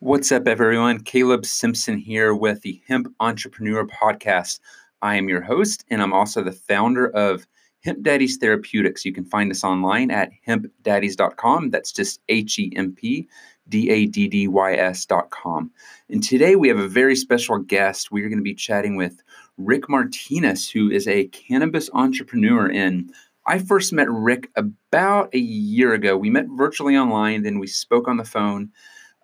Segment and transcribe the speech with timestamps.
[0.00, 1.00] What's up, everyone?
[1.00, 4.60] Caleb Simpson here with the Hemp Entrepreneur Podcast.
[5.02, 7.48] I am your host, and I'm also the founder of
[7.82, 9.04] Hemp Daddies Therapeutics.
[9.04, 11.70] You can find us online at hempdaddies.com.
[11.70, 13.26] That's just H E M P
[13.68, 15.72] D A D D Y S.com.
[16.08, 18.12] And today we have a very special guest.
[18.12, 19.20] We are going to be chatting with
[19.56, 22.70] Rick Martinez, who is a cannabis entrepreneur.
[22.70, 23.12] And
[23.48, 26.16] I first met Rick about a year ago.
[26.16, 28.70] We met virtually online, then we spoke on the phone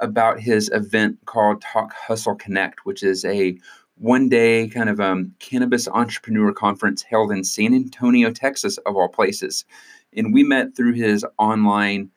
[0.05, 3.58] about his event called Talk Hustle Connect, which is a
[3.96, 9.08] one day kind of um, cannabis entrepreneur conference held in San Antonio, Texas, of all
[9.08, 9.64] places.
[10.17, 12.11] And we met through his online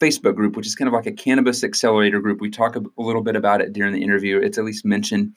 [0.00, 2.40] Facebook group, which is kind of like a cannabis accelerator group.
[2.40, 4.38] We talk a, little bit about it during the interview.
[4.38, 5.32] It's at least mentioned.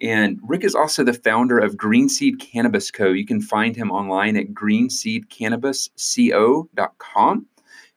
[0.00, 3.08] And Rick is also the founder of Green Seed Cannabis Co.
[3.08, 7.46] You can find him online at greenseedcannabisco.com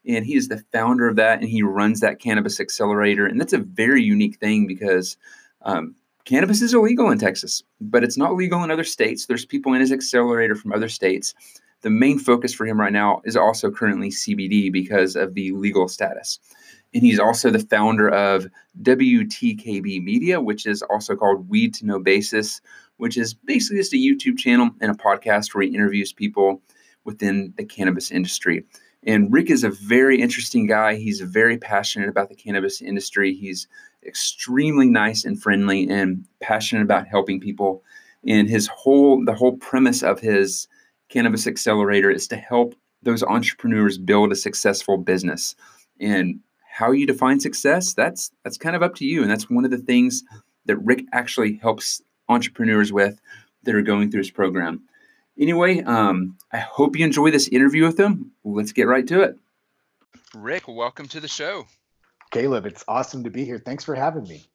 [0.08, 3.26] and he is the founder of that and he runs that cannabis accelerator.
[3.26, 5.18] And that's a very unique thing because
[5.64, 9.26] um, cannabis is illegal in texas but it's not legal in other states.
[9.26, 11.34] There's people in his accelerator from other states.
[11.82, 15.88] The main focus for him right now is also currently cbd because of the legal
[15.88, 16.40] status.
[16.94, 18.48] And he's also the founder of
[18.82, 22.62] wtkb media which is also called weed to know basis
[22.98, 26.62] which is basically just a youtube channel and a podcast where he interviews people
[27.04, 28.63] within the cannabis industry
[29.04, 30.96] and Rick is a very interesting guy.
[30.96, 33.34] He's very passionate about the cannabis industry.
[33.34, 33.68] He's
[34.05, 37.84] extremely nice and friendly and passionate about helping people.
[38.27, 40.68] And his whole the whole premise of his
[41.10, 45.55] cannabis accelerator is to help those entrepreneurs build a successful business.
[45.99, 49.24] And how you define success, that's that's kind of up to you.
[49.24, 50.24] And that's one of the things
[50.66, 53.20] that Rick actually helps entrepreneurs with
[53.63, 54.84] that are going through his program.
[55.42, 58.32] Anyway, um, I hope you enjoy this interview with him.
[58.44, 59.40] Let's get right to it.
[60.36, 61.66] Rick, welcome to the show.
[62.30, 63.58] Caleb, it's awesome to be here.
[63.58, 64.46] Thanks for having me.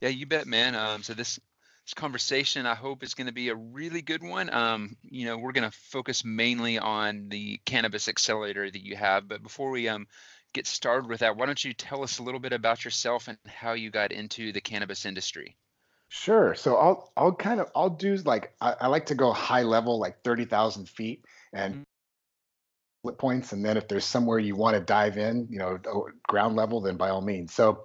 [0.00, 0.76] Yeah, you bet, man.
[0.76, 1.40] Um, so this
[1.84, 4.48] this conversation, I hope, is going to be a really good one.
[4.54, 9.26] Um, you know, we're going to focus mainly on the cannabis accelerator that you have.
[9.26, 10.06] But before we um,
[10.52, 13.38] get started with that, why don't you tell us a little bit about yourself and
[13.46, 15.56] how you got into the cannabis industry?
[16.08, 16.54] Sure.
[16.54, 19.98] So I'll I'll kind of I'll do like I, I like to go high level,
[19.98, 21.82] like thirty thousand feet, and mm-hmm.
[23.02, 25.78] split points, and then if there's somewhere you want to dive in, you know,
[26.26, 27.52] ground level, then by all means.
[27.52, 27.84] So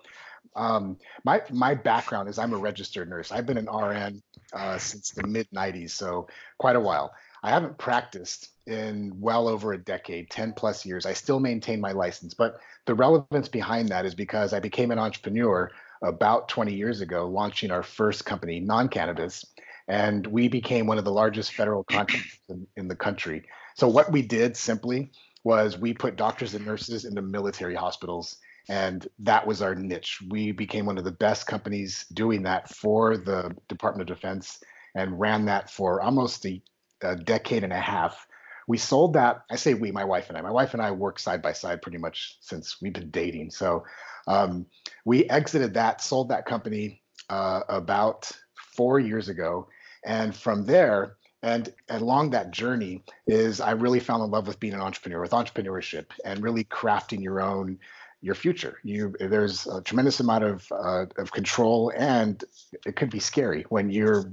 [0.55, 3.31] um, my my background is I'm a registered nurse.
[3.31, 4.21] I've been an RN
[4.53, 7.13] uh, since the mid '90s, so quite a while.
[7.43, 11.05] I haven't practiced in well over a decade, 10 plus years.
[11.05, 14.99] I still maintain my license, but the relevance behind that is because I became an
[14.99, 15.69] entrepreneur
[16.03, 19.45] about 20 years ago, launching our first company, Non Cannabis,
[19.87, 23.43] and we became one of the largest federal contractors in, in the country.
[23.75, 25.11] So what we did simply
[25.43, 28.37] was we put doctors and nurses into military hospitals
[28.69, 30.21] and that was our niche.
[30.29, 34.61] We became one of the best companies doing that for the Department of Defense
[34.95, 36.61] and ran that for almost a,
[37.01, 38.25] a, decade and a half.
[38.67, 39.43] We sold that.
[39.51, 40.41] I say we, my wife and I.
[40.41, 43.51] My wife and I work side by side pretty much since we've been dating.
[43.51, 43.83] So
[44.27, 44.65] um,
[45.05, 48.31] we exited that, sold that company uh, about
[48.75, 49.67] four years ago.
[50.05, 54.73] And from there, and along that journey is I really fell in love with being
[54.73, 57.79] an entrepreneur, with entrepreneurship, and really crafting your own
[58.21, 58.79] your future.
[58.83, 62.41] You there's a tremendous amount of uh, of control, and
[62.85, 64.31] it could be scary when you're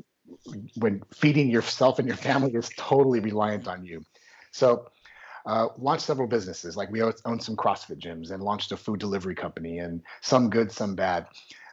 [0.76, 4.04] when feeding yourself and your family is totally reliant on you.
[4.52, 4.86] So
[5.50, 6.76] uh, launched several businesses.
[6.76, 10.70] Like we own some CrossFit gyms and launched a food delivery company, and some good,
[10.70, 11.26] some bad.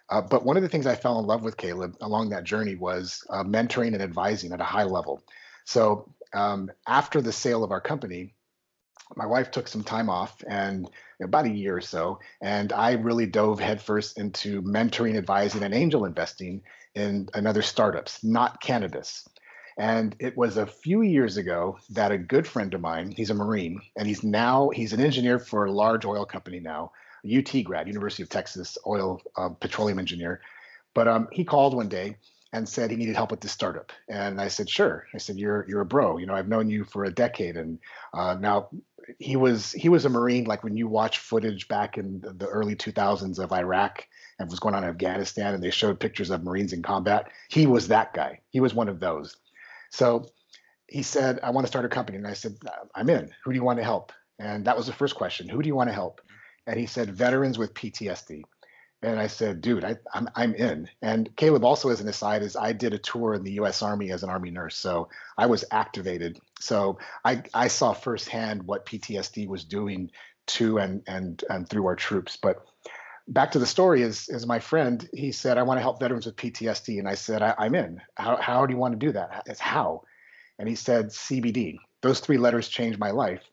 [0.09, 2.75] Uh, but one of the things I fell in love with Caleb along that journey
[2.75, 5.21] was uh, mentoring and advising at a high level.
[5.65, 8.33] So um, after the sale of our company,
[9.15, 10.89] my wife took some time off and
[11.21, 16.05] about a year or so, and I really dove headfirst into mentoring, advising, and angel
[16.05, 16.63] investing
[16.95, 19.27] in another startups, not cannabis.
[19.77, 23.35] And it was a few years ago that a good friend of mine, he's a
[23.35, 26.91] Marine, and he's now he's an engineer for a large oil company now,
[27.23, 30.41] UT grad, University of Texas oil uh, petroleum engineer.
[30.95, 32.18] But um, he called one day
[32.53, 35.06] and said he needed help with this startup, and I said, sure.
[35.13, 36.18] I said, you're you're a bro.
[36.18, 37.77] You know, I've known you for a decade, and
[38.15, 38.69] uh, now
[39.19, 40.45] he was he was a Marine.
[40.45, 44.07] Like when you watch footage back in the, early 2000s of Iraq
[44.39, 47.30] and was going on in Afghanistan, and they showed pictures of Marines in combat.
[47.50, 48.39] He was that guy.
[48.50, 49.35] He was one of those
[49.92, 50.25] so
[50.88, 52.18] he said, I want to start a company.
[52.18, 52.56] And I said,
[52.95, 53.34] I'm in.
[53.44, 54.12] Who do you want to help?
[54.39, 55.50] And that was the first question.
[55.50, 56.22] Who do you want to help?
[56.22, 56.72] Mm-hmm.
[56.72, 58.44] And he said, veterans with PTSD.
[59.04, 60.89] And I said, dude, I, am I'm, I'm in.
[61.01, 63.84] And Caleb, also as an aside, is I did a tour in the U.S.
[63.84, 66.40] Army as an Army nurse, so I was activated.
[66.60, 70.10] So I I saw firsthand what PTSD was doing
[70.48, 72.40] to and and and through our troops.
[72.42, 72.66] But
[73.27, 75.07] back to the story is is my friend.
[75.13, 78.01] He said, "I want to help veterans with PTSD," and I said, I, am in.
[78.15, 79.44] How how do you want to do that?
[79.45, 80.03] It's how."
[80.59, 83.44] And he said, "CBD." Those three letters changed my life.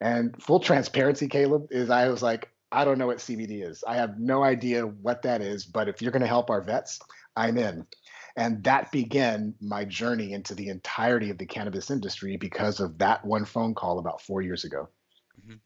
[0.00, 3.82] And full transparency, Caleb, is I was like, I don't know what CBD is.
[3.86, 7.00] I have no idea what that is, but if you're going to help our vets,
[7.36, 7.86] I'm in.
[8.36, 13.24] And that began my journey into the entirety of the cannabis industry because of that
[13.24, 14.88] one phone call about four years ago.
[15.40, 15.56] Mm-hmm.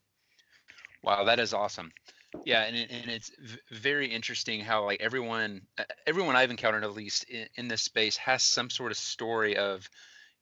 [1.02, 1.92] Wow, that is awesome.
[2.44, 3.30] Yeah, and and it's
[3.70, 5.62] very interesting how like everyone
[6.06, 9.88] everyone I've encountered at least in, in this space has some sort of story of,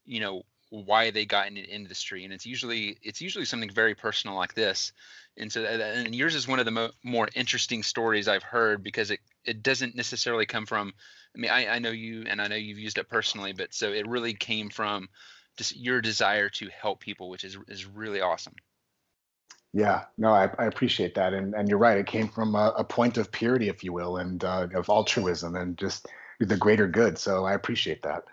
[0.07, 4.37] you know, why they got into industry, and it's usually it's usually something very personal
[4.37, 4.93] like this.
[5.37, 9.11] And so, and yours is one of the mo- more interesting stories I've heard because
[9.11, 10.95] it it doesn't necessarily come from.
[11.37, 13.93] I mean, I, I know you, and I know you've used it personally, but so
[13.93, 15.09] it really came from
[15.59, 18.55] just your desire to help people, which is is really awesome.
[19.73, 21.99] Yeah, no, I, I appreciate that, and and you're right.
[21.99, 25.55] It came from a, a point of purity, if you will, and uh, of altruism,
[25.55, 26.09] and just
[26.41, 27.19] the greater good.
[27.19, 28.25] So I appreciate that.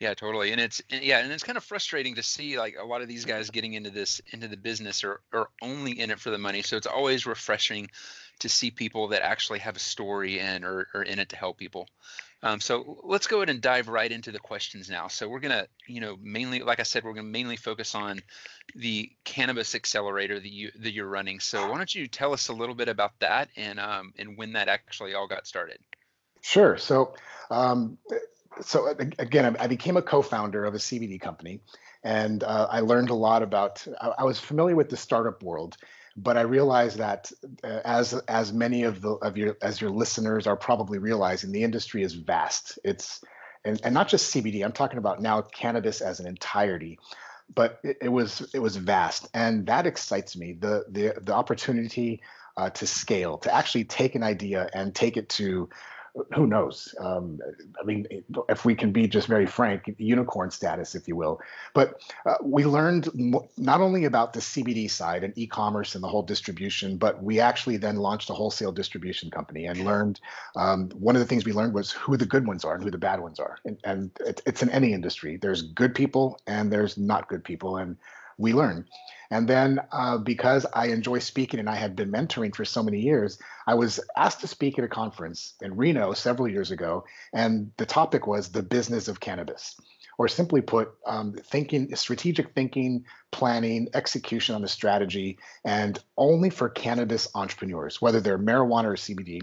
[0.00, 0.50] Yeah, totally.
[0.50, 3.24] And it's yeah, and it's kind of frustrating to see like a lot of these
[3.24, 6.62] guys getting into this into the business or or only in it for the money.
[6.62, 7.88] So it's always refreshing
[8.40, 11.58] to see people that actually have a story and or are in it to help
[11.58, 11.88] people.
[12.44, 15.06] Um, so let's go ahead and dive right into the questions now.
[15.06, 18.20] So we're gonna, you know, mainly, like I said, we're gonna mainly focus on
[18.74, 21.38] the cannabis accelerator that you that you're running.
[21.38, 24.54] So why don't you tell us a little bit about that and um, and when
[24.54, 25.78] that actually all got started?
[26.40, 26.76] Sure.
[26.78, 27.14] So
[27.50, 27.98] um,
[28.60, 31.60] so again, I became a co-founder of a CBD company,
[32.02, 33.86] and uh, I learned a lot about.
[34.00, 35.76] I, I, was familiar with the startup world,
[36.16, 37.32] but I realize that
[37.64, 41.62] uh, as as many of the of your as your listeners are probably realizing, the
[41.62, 42.78] industry is vast.
[42.84, 43.22] It's
[43.64, 44.64] and, and not just CBD.
[44.64, 46.98] I'm talking about now cannabis as an entirety,
[47.54, 50.52] but it, was it was vast, and that excites me.
[50.52, 52.22] The the the opportunity
[52.56, 55.68] uh, to scale, to actually take an idea and take it to
[56.34, 56.94] who knows?
[56.98, 57.40] Um,
[57.80, 58.06] I mean,
[58.48, 61.40] if we can be just very frank, unicorn status, if you will.
[61.72, 63.08] But uh, we learned
[63.56, 67.78] not only about the CBD side and e-commerce and the whole distribution, but we actually
[67.78, 70.20] then launched a wholesale distribution company and learned.
[70.54, 72.90] Um, one of the things we learned was who the good ones are and who
[72.90, 75.38] the bad ones are, and, and it, it's in any industry.
[75.38, 77.96] There's good people and there's not good people, and
[78.42, 78.86] we learn.
[79.30, 83.00] And then uh, because I enjoy speaking and I had been mentoring for so many
[83.00, 87.04] years, I was asked to speak at a conference in Reno several years ago.
[87.32, 89.80] And the topic was the business of cannabis,
[90.18, 96.68] or simply put, um, thinking, strategic thinking, planning, execution on the strategy, and only for
[96.68, 99.40] cannabis entrepreneurs, whether they're marijuana or CBD.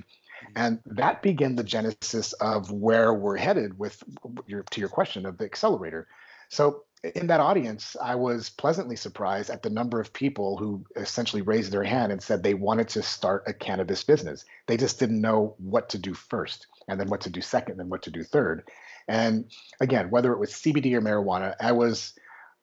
[0.56, 4.04] And that began the genesis of where we're headed with
[4.46, 6.08] your to your question of the accelerator.
[6.50, 11.42] So in that audience, I was pleasantly surprised at the number of people who essentially
[11.42, 14.44] raised their hand and said they wanted to start a cannabis business.
[14.68, 17.90] They just didn't know what to do first, and then what to do second, and
[17.90, 18.70] what to do third.
[19.08, 19.46] And
[19.80, 22.14] again, whether it was CBD or marijuana, I was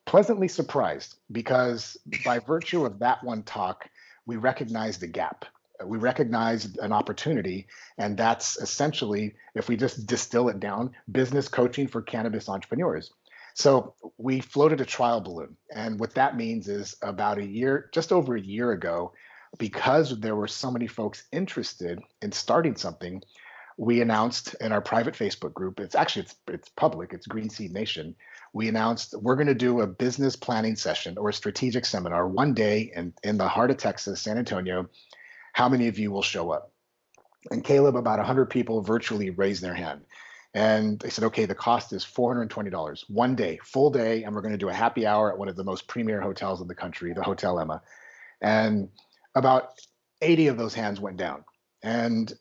[0.05, 3.89] pleasantly surprised because by virtue of that one talk,
[4.27, 5.47] we recognized the gap.
[5.85, 7.67] We recognized an opportunity,
[7.99, 13.13] and that's essentially, if we just distill it down, business coaching for cannabis entrepreneurs
[13.57, 15.57] so we floated a trial balloon.
[15.75, 19.15] And what that means is about a year, just over a year ago,
[19.57, 23.23] because there were so many folks interested in starting something,
[23.79, 27.73] we announced in our private Facebook group, it's actually it's it's public, it's Green Seed
[27.73, 28.15] Nation.
[28.53, 32.53] We announced we're going to do a business planning session or a strategic seminar one
[32.53, 34.91] day in, in the heart of Texas, San Antonio.
[35.55, 36.73] How many of you will show up?
[37.51, 40.03] And Caleb, about 100 people virtually raised their hand.
[40.57, 44.55] And they said, okay, the cost is $420, one day, full day, and we're going
[44.55, 47.13] to do a happy hour at one of the most premier hotels in the country,
[47.13, 47.83] the Hotel Emma.
[48.41, 48.89] And
[49.35, 49.73] about
[50.23, 51.45] 80 of those hands went down.
[51.83, 52.33] And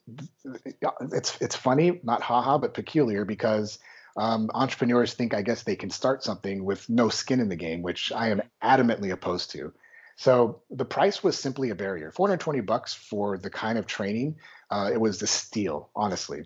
[1.11, 3.79] it's it's funny, not haha, but peculiar because
[4.15, 7.81] um, entrepreneurs think, I guess, they can start something with no skin in the game,
[7.81, 9.73] which I am adamantly opposed to.
[10.15, 12.13] So the price was simply a barrier.
[12.13, 14.37] 420 bucks for the kind of training,
[14.71, 16.45] uh, it was the steal, honestly.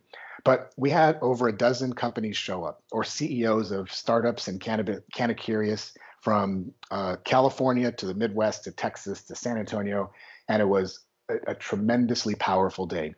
[0.49, 5.03] But we had over a dozen companies show up, or CEOs of startups and Canada
[5.35, 10.11] Curious from uh, California to the Midwest to Texas to San Antonio.
[10.47, 13.13] And it was a, a tremendously powerful day.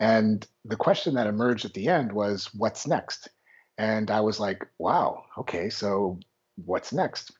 [0.00, 3.28] And the question that emerged at the end was, what's next?
[3.76, 6.20] And I was like, wow, okay, so
[6.64, 7.32] what's next?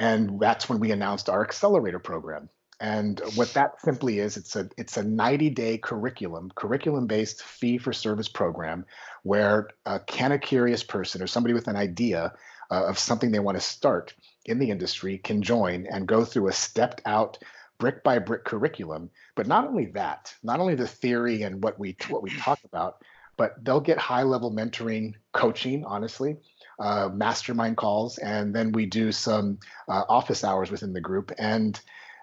[0.00, 2.48] And that's when we announced our accelerator program.
[2.80, 8.86] And what that simply is, it's a it's a 90-day curriculum, curriculum-based fee-for-service program
[9.24, 12.32] where a can a curious person or somebody with an idea
[12.70, 16.48] uh, of something they want to start in the industry can join and go through
[16.48, 17.38] a stepped out
[17.78, 19.10] brick by brick curriculum.
[19.34, 23.02] But not only that, not only the theory and what we what we talk about,
[23.36, 26.36] but they'll get high level mentoring, coaching, honestly,
[26.78, 29.58] uh, mastermind calls, and then we do some
[29.88, 31.32] uh, office hours within the group.
[31.38, 31.80] And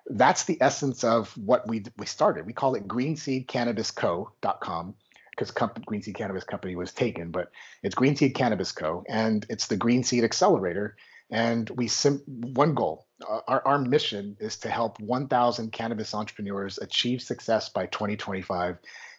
[0.07, 2.45] that's the essence of what we we started.
[2.45, 4.95] We call it greenseedcannabisco.com
[5.35, 5.51] because
[5.85, 7.51] Green Seed Cannabis Company was taken, but
[7.83, 9.03] it's Green Seed Cannabis Co.
[9.07, 10.95] and it's the Green Seed Accelerator.
[11.31, 16.77] And we sim- one goal, uh, our, our mission is to help 1,000 cannabis entrepreneurs
[16.77, 18.77] achieve success by 2025.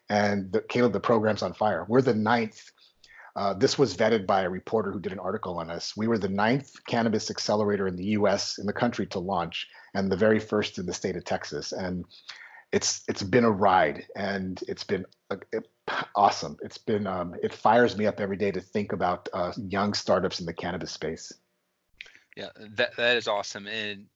[0.08, 1.84] And the, Caleb, the program's on fire.
[1.88, 2.70] We're the ninth.
[3.34, 5.96] Uh, this was vetted by a reporter who did an article on us.
[5.96, 8.58] We were the ninth cannabis accelerator in the U.S.
[8.58, 9.66] in the country to launch,
[9.96, 11.72] and the very first in the state of Texas.
[11.72, 12.04] And
[12.70, 15.06] it's it's been a ride, and it's been
[16.14, 16.56] awesome.
[16.62, 20.40] It's been um, it fires me up every day to think about uh, young startups
[20.40, 21.32] in the cannabis space.
[22.36, 24.06] Yeah, that that is awesome, and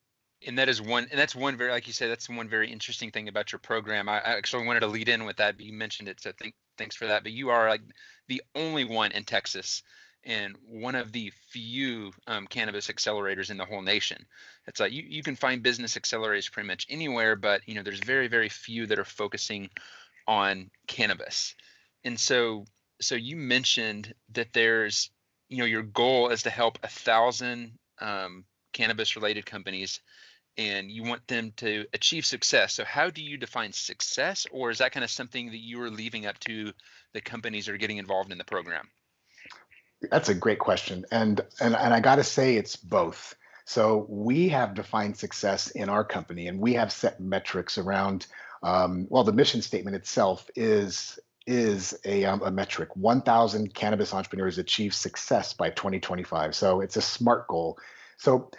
[0.46, 3.10] and that is one and that's one very like you said that's one very interesting
[3.10, 4.08] thing about your program.
[4.08, 6.54] I, I actually wanted to lead in with that, but you mentioned it, so think
[6.76, 7.22] thanks for that.
[7.22, 7.82] But you are like
[8.28, 9.82] the only one in Texas
[10.24, 14.26] and one of the few um, cannabis accelerators in the whole nation.
[14.66, 18.00] It's like you, you can find business accelerators pretty much anywhere, but you know there's
[18.00, 19.70] very very few that are focusing
[20.26, 21.54] on cannabis.
[22.04, 22.64] And so
[23.00, 25.10] so you mentioned that there's
[25.48, 30.00] you know your goal is to help a thousand um, cannabis related companies
[30.56, 32.74] and you want them to achieve success.
[32.74, 35.90] So how do you define success or is that kind of something that you are
[35.90, 36.72] leaving up to
[37.14, 38.88] the companies that are getting involved in the program?
[40.02, 41.04] That's a great question.
[41.10, 43.34] And and and I got to say it's both.
[43.64, 48.26] So we have defined success in our company and we have set metrics around
[48.62, 52.94] um, well the mission statement itself is is a, um, a metric.
[52.94, 57.78] 1000 cannabis entrepreneurs achieve success by 2025 so it's a smart goal.
[58.16, 58.50] So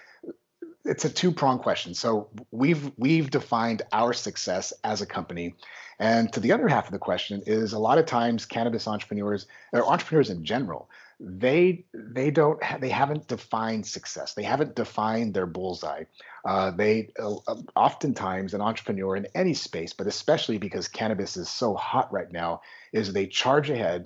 [0.83, 1.93] it's a two-prong question.
[1.93, 5.55] So we've we've defined our success as a company.
[5.99, 9.45] And to the other half of the question is a lot of times cannabis entrepreneurs
[9.71, 10.89] or entrepreneurs in general
[11.23, 14.33] they they don't ha- they haven't defined success.
[14.33, 16.05] They haven't defined their bullseye.
[16.43, 17.35] Uh, they uh,
[17.75, 22.61] oftentimes an entrepreneur in any space but especially because cannabis is so hot right now
[22.91, 24.05] is they charge ahead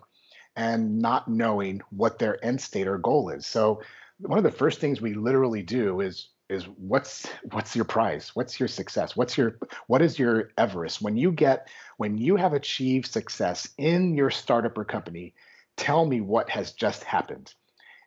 [0.55, 3.45] and not knowing what their end state or goal is.
[3.45, 3.81] So
[4.19, 8.31] one of the first things we literally do is is what's what's your prize?
[8.35, 9.15] What's your success?
[9.15, 9.57] What's your
[9.87, 11.01] what is your everest?
[11.01, 15.33] When you get when you have achieved success in your startup or company
[15.77, 17.53] tell me what has just happened.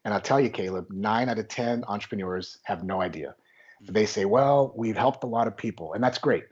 [0.04, 3.34] And I'll tell you, Caleb, nine out of 10 entrepreneurs have no idea.
[3.82, 3.92] Mm-hmm.
[3.92, 6.44] They say, well, we've helped a lot of people, and that's great.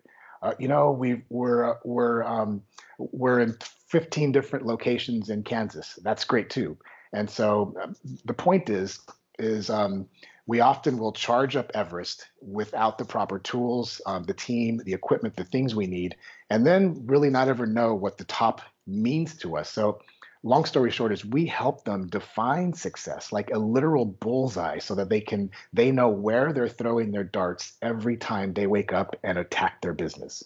[0.42, 2.62] Uh, you know, we we're uh, we're um,
[2.98, 3.56] we're in
[3.88, 5.98] 15 different locations in Kansas.
[6.02, 6.76] That's great too.
[7.12, 7.92] And so uh,
[8.24, 9.00] the point is,
[9.38, 10.06] is um,
[10.46, 15.36] we often will charge up Everest without the proper tools, um, the team, the equipment,
[15.36, 16.16] the things we need,
[16.50, 19.70] and then really not ever know what the top means to us.
[19.70, 20.00] So
[20.46, 25.08] long story short is we help them define success like a literal bullseye so that
[25.08, 29.38] they can they know where they're throwing their darts every time they wake up and
[29.38, 30.44] attack their business.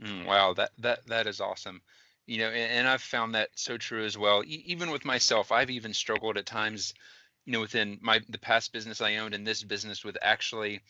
[0.00, 1.80] Mm, wow that that that is awesome.
[2.26, 4.44] You know and, and i've found that so true as well.
[4.44, 6.92] E- even with myself i've even struggled at times
[7.46, 10.80] you know within my the past business i owned and this business with actually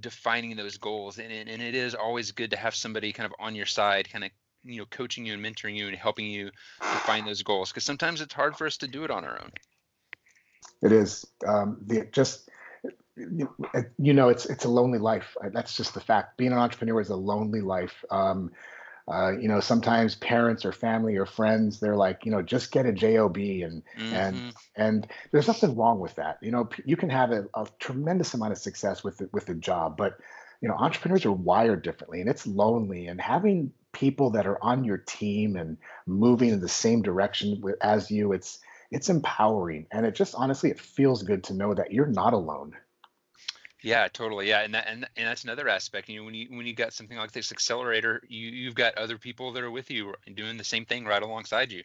[0.00, 1.18] defining those goals.
[1.18, 4.24] And, and it is always good to have somebody kind of on your side kind
[4.24, 4.30] of
[4.64, 6.50] you know coaching you and mentoring you and helping you
[6.80, 9.50] find those goals because sometimes it's hard for us to do it on our own.
[10.82, 11.26] It is.
[11.46, 12.48] Um, the just
[13.16, 15.36] you know it's it's a lonely life.
[15.52, 16.36] That's just the fact.
[16.36, 18.04] Being an entrepreneur is a lonely life.
[18.10, 18.52] Um,
[19.08, 22.84] uh, you know sometimes parents or family or friends they're like you know just get
[22.84, 24.14] a job and mm-hmm.
[24.14, 26.38] and and there's nothing wrong with that.
[26.42, 29.54] You know you can have a, a tremendous amount of success with it with a
[29.54, 30.18] job but
[30.60, 34.84] you know entrepreneurs are wired differently and it's lonely and having people that are on
[34.84, 40.06] your team and moving in the same direction with, as you it's it's empowering and
[40.06, 42.72] it just honestly it feels good to know that you're not alone
[43.82, 46.66] yeah totally yeah and that and, and that's another aspect you know when you when
[46.66, 50.14] you got something like this accelerator you you've got other people that are with you
[50.26, 51.82] and doing the same thing right alongside you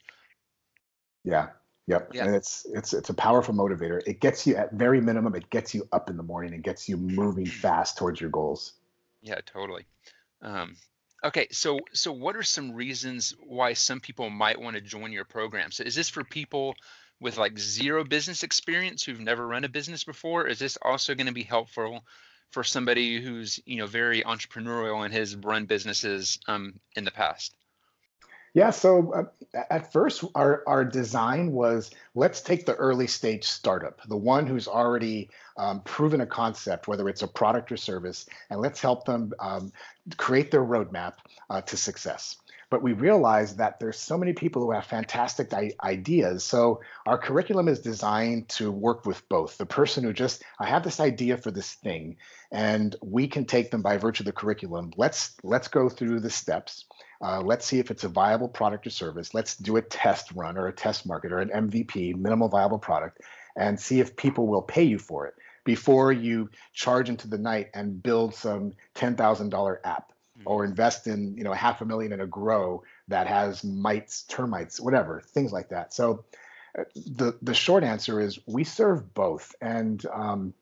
[1.23, 1.47] yeah
[1.87, 2.11] Yep.
[2.13, 2.25] Yeah.
[2.25, 4.01] And it's it's it's a powerful motivator.
[4.07, 6.87] It gets you at very minimum, it gets you up in the morning and gets
[6.87, 8.73] you moving fast towards your goals.
[9.21, 9.85] Yeah, totally.
[10.41, 10.75] Um,
[11.23, 15.25] okay, so so what are some reasons why some people might want to join your
[15.25, 15.71] program?
[15.71, 16.75] So is this for people
[17.19, 20.47] with like zero business experience who've never run a business before?
[20.47, 22.03] Is this also going to be helpful
[22.51, 27.55] for somebody who's you know very entrepreneurial and has run businesses um, in the past?
[28.53, 33.99] Yeah, so uh, at first, our, our design was let's take the early stage startup,
[34.07, 38.61] the one who's already um, proven a concept, whether it's a product or service, and
[38.61, 39.71] let's help them um,
[40.17, 41.13] create their roadmap
[41.49, 42.37] uh, to success.
[42.73, 46.43] But we realize that there's so many people who have fantastic ideas.
[46.43, 50.83] So our curriculum is designed to work with both the person who just, I have
[50.83, 52.17] this idea for this thing,
[52.51, 54.91] and we can take them by virtue of the curriculum.
[54.97, 56.85] Let's let's go through the steps
[57.21, 59.35] uh, let's see if it's a viable product or service.
[59.35, 63.21] Let's do a test run or a test market or an MVP, minimal viable product,
[63.55, 67.69] and see if people will pay you for it before you charge into the night
[67.75, 70.12] and build some $10,000 app.
[70.45, 74.79] Or invest in, you know, half a million in a grow that has mites, termites,
[74.79, 75.93] whatever, things like that.
[75.93, 76.25] So
[76.77, 80.53] uh, the the short answer is we serve both, and um,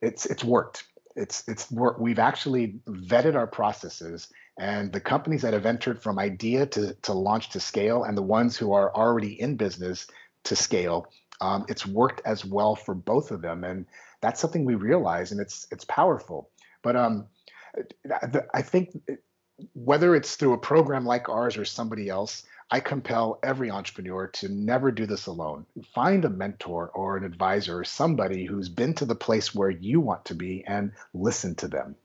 [0.00, 0.84] it's it's worked.
[1.16, 1.98] It's it's work.
[1.98, 4.28] We've actually vetted our processes
[4.60, 8.22] and the companies that have entered from idea to, to launch to scale and the
[8.22, 10.06] ones who are already in business
[10.44, 11.06] to scale,
[11.40, 13.64] um, it's worked as well for both of them.
[13.64, 13.86] And
[14.20, 16.50] that's something we realize and it's it's powerful.
[16.82, 17.26] But um,
[18.54, 18.90] I think
[19.74, 24.48] whether it's through a program like ours or somebody else, I compel every entrepreneur to
[24.48, 25.66] never do this alone.
[25.94, 30.00] Find a mentor or an advisor or somebody who's been to the place where you
[30.00, 31.96] want to be and listen to them.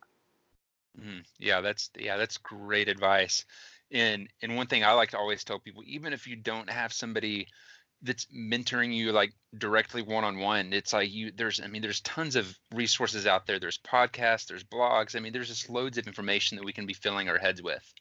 [1.00, 3.46] Mm, yeah, that's yeah, that's great advice.
[3.92, 6.94] And and one thing I like to always tell people, even if you don't have
[6.94, 7.48] somebody
[8.02, 12.02] that's mentoring you like directly one on one, it's like you there's I mean there's
[12.02, 13.60] tons of resources out there.
[13.60, 15.16] There's podcasts, there's blogs.
[15.16, 17.94] I mean there's just loads of information that we can be filling our heads with.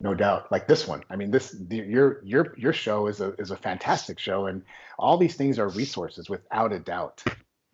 [0.00, 1.02] No doubt, like this one.
[1.08, 4.62] I mean, this the, your your your show is a is a fantastic show, and
[4.98, 7.22] all these things are resources without a doubt.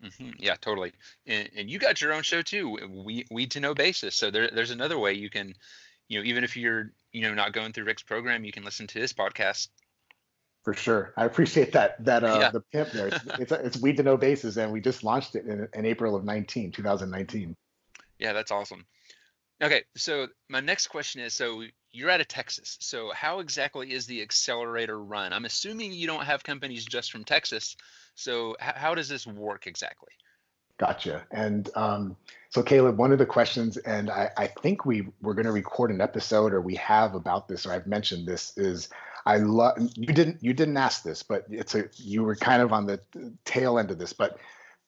[0.03, 0.31] Mm-hmm.
[0.39, 0.93] Yeah, totally.
[1.27, 2.77] And, and you got your own show too.
[3.05, 4.15] We weed to know basis.
[4.15, 5.53] So there, there's another way you can,
[6.07, 8.87] you know, even if you're, you know, not going through Rick's program, you can listen
[8.87, 9.67] to his podcast.
[10.63, 12.03] For sure, I appreciate that.
[12.05, 12.51] That uh, yeah.
[12.51, 13.07] the pimp there.
[13.07, 16.15] It's, it's, it's weed to know basis, and we just launched it in, in April
[16.15, 17.55] of 19, 2019.
[18.19, 18.85] Yeah, that's awesome.
[19.61, 22.77] Okay, so my next question is: so you're out of Texas.
[22.79, 25.33] So how exactly is the accelerator run?
[25.33, 27.75] I'm assuming you don't have companies just from Texas.
[28.15, 30.09] So h- how does this work exactly?
[30.77, 31.23] Gotcha.
[31.31, 32.17] And um,
[32.49, 35.91] so, Caleb, one of the questions, and I, I think we we're going to record
[35.91, 38.89] an episode, or we have about this, or I've mentioned this, is
[39.25, 42.73] I love you didn't you didn't ask this, but it's a you were kind of
[42.73, 42.99] on the
[43.45, 44.37] tail end of this, but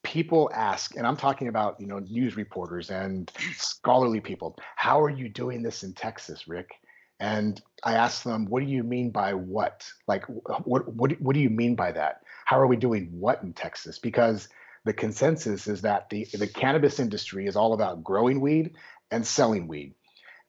[0.02, 5.10] people ask, and I'm talking about you know news reporters and scholarly people, how are
[5.10, 6.70] you doing this in Texas, Rick?
[7.20, 9.86] And I ask them, what do you mean by what?
[10.08, 10.24] Like,
[10.64, 12.22] what what what do you mean by that?
[12.44, 13.98] how are we doing what in Texas?
[13.98, 14.48] Because
[14.84, 18.74] the consensus is that the, the cannabis industry is all about growing weed
[19.10, 19.94] and selling weed.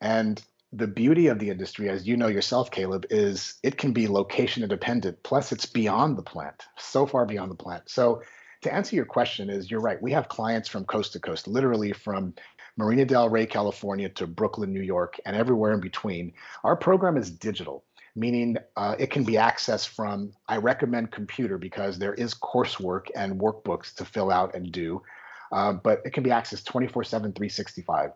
[0.00, 4.08] And the beauty of the industry, as you know yourself, Caleb, is it can be
[4.08, 5.22] location independent.
[5.22, 7.88] Plus, it's beyond the plant, so far beyond the plant.
[7.88, 8.22] So,
[8.62, 10.00] to answer your question, is you're right.
[10.00, 12.34] We have clients from coast to coast, literally from
[12.76, 16.32] Marina Del Rey, California, to Brooklyn, New York, and everywhere in between.
[16.64, 17.84] Our program is digital
[18.16, 23.38] meaning uh, it can be accessed from, I recommend computer because there is coursework and
[23.38, 25.02] workbooks to fill out and do,
[25.52, 28.10] uh, but it can be accessed 24 7, 365.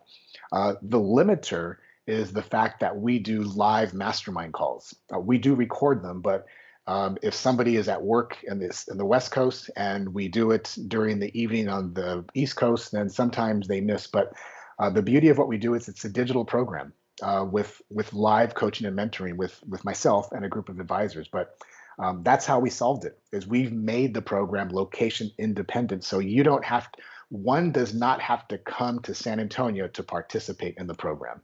[0.51, 1.77] Uh, the limiter
[2.11, 4.93] is the fact that we do live mastermind calls.
[5.13, 6.45] Uh, we do record them, but
[6.87, 10.51] um, if somebody is at work in this in the West Coast and we do
[10.51, 14.07] it during the evening on the East Coast, then sometimes they miss.
[14.07, 14.33] But
[14.79, 18.13] uh, the beauty of what we do is it's a digital program uh, with with
[18.13, 21.27] live coaching and mentoring with with myself and a group of advisors.
[21.27, 21.55] But
[21.99, 23.19] um, that's how we solved it.
[23.31, 28.21] Is we've made the program location independent, so you don't have to, one does not
[28.21, 31.41] have to come to San Antonio to participate in the program.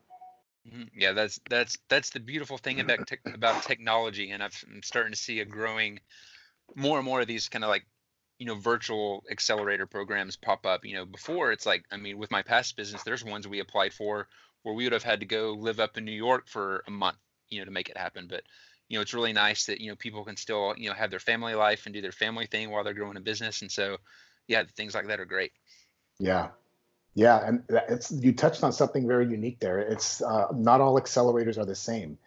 [0.67, 0.84] Mm-hmm.
[0.95, 5.13] Yeah, that's that's that's the beautiful thing about te- about technology, and I've, I'm starting
[5.13, 5.99] to see a growing
[6.75, 7.86] more and more of these kind of like
[8.39, 10.86] you know virtual accelerator programs pop up.
[10.86, 13.93] You know, before it's like I mean, with my past business, there's ones we applied
[13.93, 14.27] for
[14.63, 17.17] where we would have had to go live up in New York for a month,
[17.49, 18.27] you know, to make it happen.
[18.27, 18.43] But
[18.89, 21.19] you know, it's really nice that you know people can still you know have their
[21.19, 23.62] family life and do their family thing while they're growing a business.
[23.62, 23.97] And so,
[24.47, 25.53] yeah, things like that are great.
[26.19, 26.49] Yeah,
[27.17, 29.80] yeah, and it's you touched on something very unique there.
[29.80, 32.19] It's uh, not all accelerators are the same.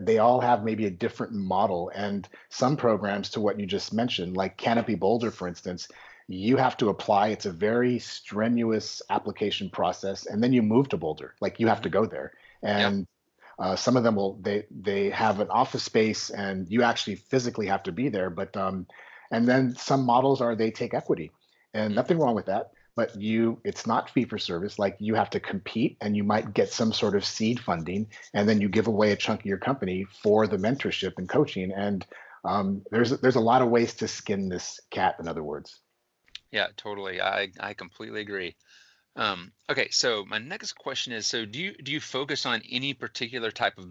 [0.00, 4.36] They all have maybe a different model, and some programs, to what you just mentioned,
[4.36, 5.86] like Canopy Boulder, for instance,
[6.26, 7.28] you have to apply.
[7.28, 11.34] It's a very strenuous application process, and then you move to Boulder.
[11.40, 12.32] Like you have to go there,
[12.64, 13.06] and yep.
[13.60, 17.68] uh, some of them will they they have an office space, and you actually physically
[17.68, 18.28] have to be there.
[18.28, 18.88] But um,
[19.30, 21.30] and then some models are they take equity,
[21.74, 21.94] and mm-hmm.
[21.94, 22.72] nothing wrong with that.
[22.94, 26.52] But you it's not fee for service like you have to compete and you might
[26.52, 29.58] get some sort of seed funding and then you give away a chunk of your
[29.58, 31.72] company for the mentorship and coaching.
[31.72, 32.06] And
[32.44, 35.80] um, there's there's a lot of ways to skin this cat in other words.
[36.50, 37.20] Yeah totally.
[37.20, 38.56] I i completely agree.
[39.14, 42.94] Um, okay so my next question is so do you do you focus on any
[42.94, 43.90] particular type of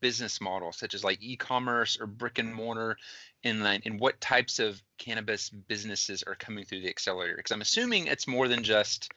[0.00, 2.96] business model such as like e-commerce or brick and mortar
[3.44, 7.36] inline and what types of cannabis businesses are coming through the accelerator?
[7.36, 9.10] Because i'm assuming it's more than just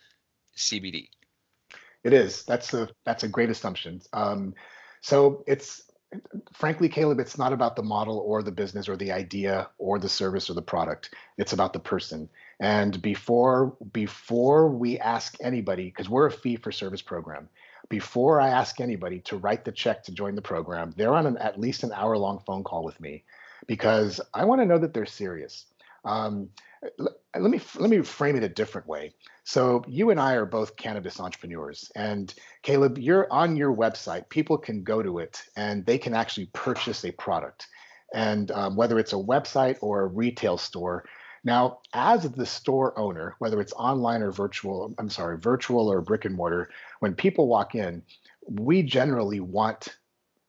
[0.55, 1.07] cbd
[2.03, 2.43] it is.
[2.43, 4.01] That's a that's a great assumption.
[4.13, 4.55] Um,
[5.01, 5.83] so it's
[6.53, 10.09] frankly caleb it's not about the model or the business or the idea or the
[10.09, 11.13] service or the product.
[11.37, 12.29] It's about the person.
[12.59, 17.49] And before before we ask anybody because we're a fee for service program
[17.91, 21.37] before i ask anybody to write the check to join the program they're on an,
[21.37, 23.23] at least an hour long phone call with me
[23.67, 25.65] because I want to know that they're serious.
[26.03, 26.49] Um,
[27.35, 29.13] let, me let me frame it a different way.
[29.43, 34.27] So you and I are both cannabis entrepreneurs, and Caleb, you're on your website.
[34.29, 37.67] People can go to it and they can actually purchase a product,
[38.13, 41.05] and um, whether it's a website or a retail store.
[41.43, 46.25] Now, as the store owner, whether it's online or virtual, I'm sorry, virtual or brick
[46.25, 48.03] and mortar, when people walk in,
[48.47, 49.97] we generally want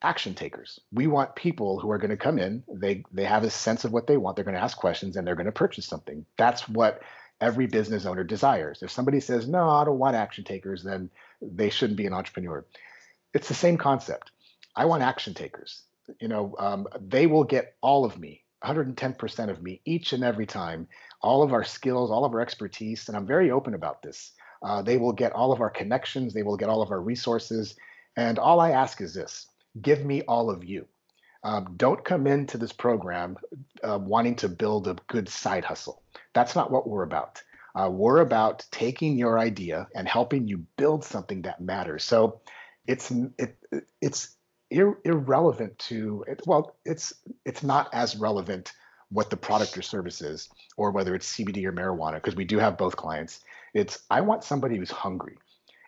[0.03, 0.81] action takers.
[0.93, 3.93] We want people who are going to come in, they they have a sense of
[3.93, 6.27] what they want, they're going to ask questions and they're going to purchase something.
[6.37, 7.03] That's what
[7.41, 8.83] every business owner desires.
[8.83, 12.67] If somebody says, "No, I don't want action takers," then they shouldn't be an entrepreneur.
[13.35, 14.31] It's the same concept.
[14.77, 15.83] I want action takers.
[16.21, 20.47] You know, um, they will get all of me, 110% of me each and every
[20.47, 20.89] time,
[21.21, 24.33] all of our skills, all of our expertise, and I'm very open about this.
[24.63, 27.77] Uh, they will get all of our connections, they will get all of our resources,
[28.17, 29.49] and all I ask is this
[29.81, 30.87] give me all of you.
[31.45, 33.37] Um, don't come into this program
[33.83, 36.03] uh, wanting to build a good side hustle.
[36.35, 37.43] That's not what we're about.
[37.75, 42.05] Uh, we're about taking your idea and helping you build something that matters.
[42.05, 42.43] So
[42.87, 43.57] it's it,
[44.01, 44.37] it's
[44.73, 47.13] ir- irrelevant to it, well, it's
[47.45, 48.73] it's not as relevant
[49.11, 52.59] what the product or service is, or whether it's CBD or marijuana, because we do
[52.59, 53.41] have both clients.
[53.75, 55.37] It's I want somebody who's hungry,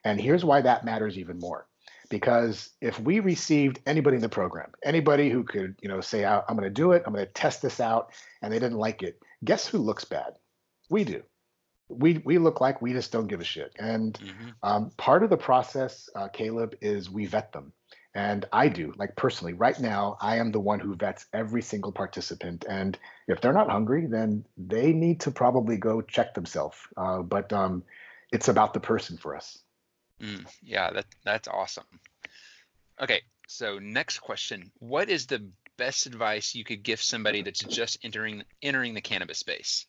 [0.05, 1.67] and here's why that matters even more
[2.11, 6.43] because if we received anybody in the program, anybody who could, you know, say, I'm
[6.49, 9.21] going to do it, I'm going to test this out, and they didn't like it,
[9.45, 10.35] guess who looks bad?
[10.89, 11.23] We do.
[11.89, 13.73] We we look like we just don't give a shit.
[13.79, 14.49] And mm-hmm.
[14.63, 17.73] um, part of the process, uh, Caleb, is we vet them.
[18.15, 21.91] And I do, like personally, right now, I am the one who vets every single
[21.91, 22.65] participant.
[22.69, 22.97] And
[23.27, 26.77] if they're not hungry, then they need to probably go check themselves.
[26.97, 27.83] Uh, but um,
[28.33, 29.59] it's about the person for us.
[30.23, 31.85] Mm, yeah, that that's awesome.
[33.03, 37.99] Okay, so next question: What is the best advice you could give somebody that's just
[38.05, 39.87] entering entering the cannabis space?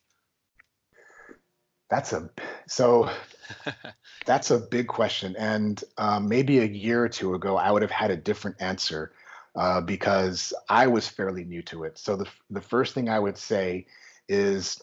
[1.88, 2.28] That's a
[2.66, 3.10] so
[4.26, 7.90] that's a big question, and um, maybe a year or two ago, I would have
[7.90, 9.12] had a different answer
[9.54, 11.98] uh, because I was fairly new to it.
[11.98, 13.86] So the the first thing I would say
[14.28, 14.80] is,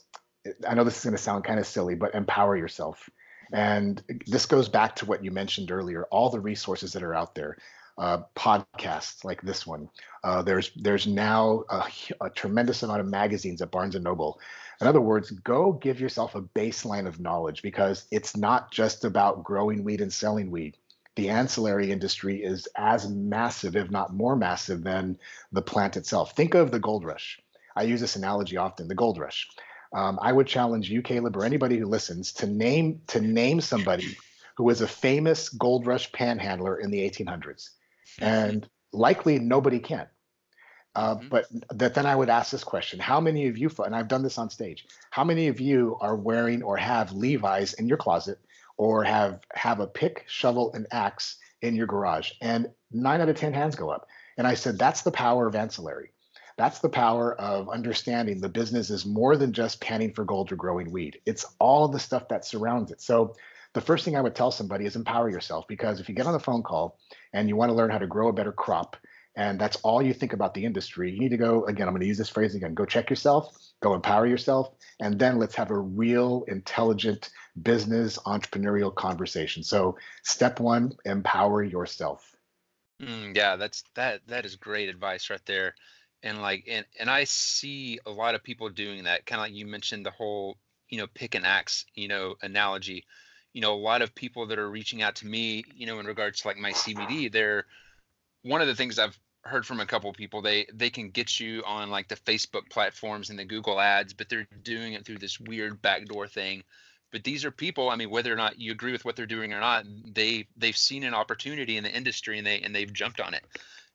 [0.67, 3.09] I know this is going to sound kind of silly, but empower yourself.
[3.51, 7.35] And this goes back to what you mentioned earlier all the resources that are out
[7.35, 7.57] there.
[7.97, 9.87] Uh, podcasts like this one.
[10.23, 11.83] Uh, there's there's now a,
[12.21, 14.39] a, tremendous amount of magazines at Barnes and Noble.
[14.81, 19.43] In other words, go give yourself a baseline of knowledge because it's not just about
[19.43, 20.75] growing weed and selling weed.
[21.15, 25.19] The ancillary industry is as massive, if not more massive, than
[25.51, 26.35] the plant itself.
[26.35, 27.39] Think of the gold rush.
[27.75, 28.87] I use this analogy often.
[28.87, 29.47] The gold rush
[29.93, 34.17] um, I would challenge you, Caleb, or anybody who listens to name to name somebody
[34.55, 37.69] who was a famous gold rush panhandler in the 1800s,
[38.19, 40.07] and likely nobody can.
[40.95, 41.27] Uh, mm-hmm.
[41.29, 44.23] But that then I would ask this question: How many of you, and I've done
[44.23, 48.39] this on stage, how many of you are wearing or have Levi's in your closet,
[48.77, 52.31] or have have a pick, shovel, and axe in your garage?
[52.41, 54.07] And nine out of ten hands go up.
[54.37, 56.11] And I said, that's the power of ancillary.
[56.57, 60.55] That's the power of understanding the business is more than just panning for gold or
[60.55, 61.19] growing weed.
[61.25, 63.01] It's all the stuff that surrounds it.
[63.01, 63.35] So
[63.73, 66.33] the first thing I would tell somebody is empower yourself because if you get on
[66.33, 66.99] the phone call
[67.33, 68.97] and you want to learn how to grow a better crop,
[69.35, 71.87] and that's all you think about the industry, you need to go again.
[71.87, 75.39] I'm going to use this phrase again go check yourself, go empower yourself, and then
[75.39, 77.29] let's have a real intelligent
[77.61, 79.63] business entrepreneurial conversation.
[79.63, 82.35] So, step one, empower yourself.
[83.01, 84.21] Mm, yeah, that's that.
[84.27, 85.73] That is great advice right there
[86.23, 89.53] and like and and I see a lot of people doing that kind of like
[89.53, 90.57] you mentioned the whole
[90.89, 93.05] you know pick and axe you know analogy
[93.53, 96.05] you know a lot of people that are reaching out to me you know in
[96.05, 97.65] regards to like my CBD they're
[98.41, 101.63] one of the things I've heard from a couple people they they can get you
[101.65, 105.39] on like the Facebook platforms and the Google ads but they're doing it through this
[105.39, 106.63] weird backdoor thing.
[107.11, 109.53] But these are people i mean whether or not you agree with what they're doing
[109.53, 113.21] or not they they've seen an opportunity in the industry and they and they've jumped
[113.21, 113.45] on it.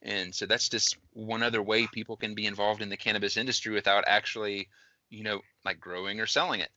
[0.00, 3.74] And so that's just one other way people can be involved in the cannabis industry
[3.74, 4.68] without actually
[5.10, 6.70] you know like growing or selling it.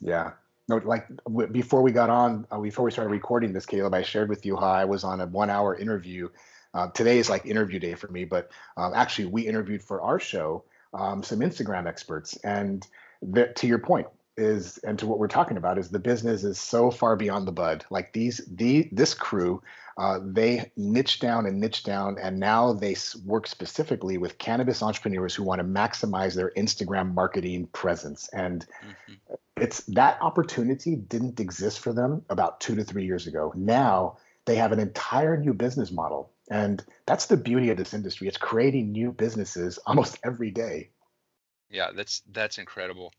[0.00, 0.32] Yeah
[0.70, 4.02] no like w- before we got on uh, before we started recording this caleb i
[4.02, 6.28] shared with you how i was on a one hour interview.
[6.72, 10.20] Uh, today is like interview day for me but um, actually we interviewed for our
[10.20, 10.62] show
[10.94, 12.86] um, some instagram experts and
[13.54, 14.06] to your point
[14.40, 17.52] is and to what we're talking about is the business is so far beyond the
[17.52, 17.84] bud.
[17.90, 19.62] Like these the this crew
[19.98, 25.34] uh, they niche down and niche down and now they work specifically with cannabis entrepreneurs
[25.34, 28.28] who want to maximize their instagram marketing presence.
[28.32, 29.34] And mm-hmm.
[29.60, 33.52] It's that opportunity didn't exist for them about two to three years ago.
[33.54, 36.32] Now they have an entire new business model.
[36.50, 38.26] And that's the beauty of this industry.
[38.26, 40.90] It's creating new businesses almost every day.
[41.70, 43.12] Yeah that's that's incredible.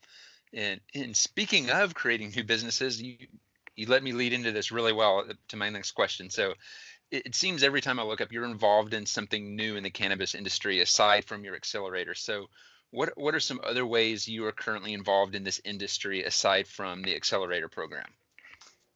[0.54, 3.16] And and speaking of creating new businesses, you
[3.76, 6.30] you let me lead into this really well uh, to my next question.
[6.30, 6.56] So
[7.10, 9.90] it, it seems every time I look up, you're involved in something new in the
[9.90, 12.14] cannabis industry aside from your accelerator.
[12.14, 12.48] So
[12.92, 17.04] what what are some other ways you are currently involved in this industry aside from
[17.04, 18.08] the accelerator program?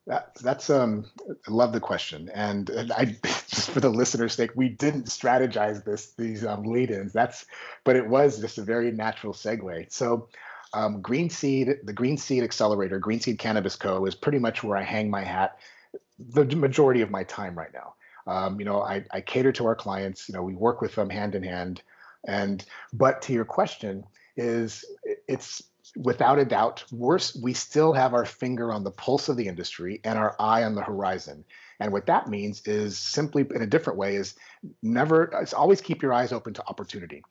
[0.07, 1.05] That, that's um
[1.47, 5.83] I love the question and, and I just for the listener's sake we didn't strategize
[5.83, 7.45] this these um, lead-ins that's
[7.83, 10.29] but it was just a very natural segue so
[10.73, 14.05] um, Green Seed, the Green Seed Accelerator, Green Seed Cannabis Co.
[14.05, 15.57] is pretty much where I hang my hat
[16.19, 17.93] the majority of my time right now.
[18.27, 20.27] Um, you know, I, I cater to our clients.
[20.27, 21.81] You know, we work with them hand in hand.
[22.27, 24.03] And but to your question,
[24.37, 24.83] is
[25.27, 25.63] it's
[25.95, 27.35] without a doubt worse.
[27.35, 30.75] We still have our finger on the pulse of the industry and our eye on
[30.75, 31.45] the horizon.
[31.79, 34.35] And what that means is simply in a different way is
[34.81, 35.23] never.
[35.41, 37.21] It's always keep your eyes open to opportunity.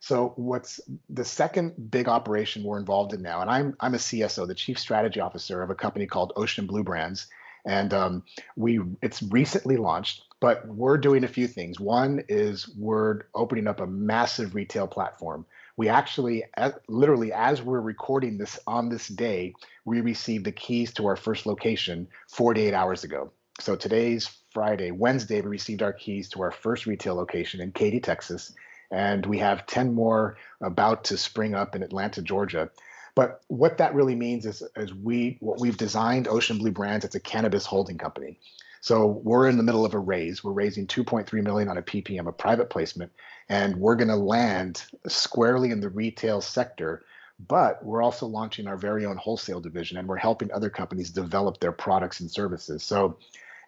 [0.00, 4.48] So what's the second big operation we're involved in now, and I'm I'm a CSO,
[4.48, 7.28] the Chief Strategy Officer of a company called Ocean Blue Brands,
[7.64, 8.24] and um,
[8.56, 10.22] we it's recently launched.
[10.42, 11.80] But we're doing a few things.
[11.80, 15.46] One is we're opening up a massive retail platform.
[15.78, 19.54] We actually, as, literally, as we're recording this on this day,
[19.86, 23.32] we received the keys to our first location 48 hours ago.
[23.60, 24.90] So today's Friday.
[24.90, 28.52] Wednesday, we received our keys to our first retail location in Katy, Texas
[28.92, 32.70] and we have 10 more about to spring up in Atlanta, Georgia.
[33.14, 37.04] But what that really means is, is we what we've designed Ocean Blue Brands.
[37.04, 38.38] It's a cannabis holding company.
[38.82, 40.42] So we're in the middle of a raise.
[40.42, 43.12] We're raising 2.3 million on a PPM, a private placement,
[43.48, 47.04] and we're going to land squarely in the retail sector.
[47.46, 51.60] But we're also launching our very own wholesale division, and we're helping other companies develop
[51.60, 52.82] their products and services.
[52.82, 53.18] So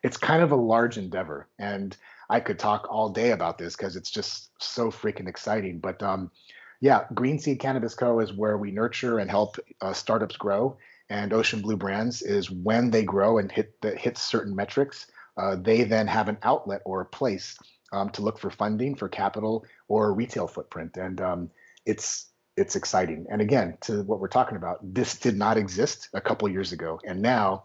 [0.02, 1.96] it's kind of a large endeavor, and
[2.28, 5.78] I could talk all day about this because it's just so freaking exciting.
[5.78, 6.32] But um,
[6.80, 8.18] yeah, Green Seed Cannabis Co.
[8.18, 10.76] is where we nurture and help uh, startups grow,
[11.10, 15.06] and Ocean Blue Brands is when they grow and hit the, hit certain metrics.
[15.36, 17.58] Uh, they then have an outlet or a place
[17.92, 21.50] um, to look for funding for capital or retail footprint, and um,
[21.86, 23.26] it's it's exciting.
[23.30, 27.00] And again, to what we're talking about, this did not exist a couple years ago,
[27.04, 27.64] and now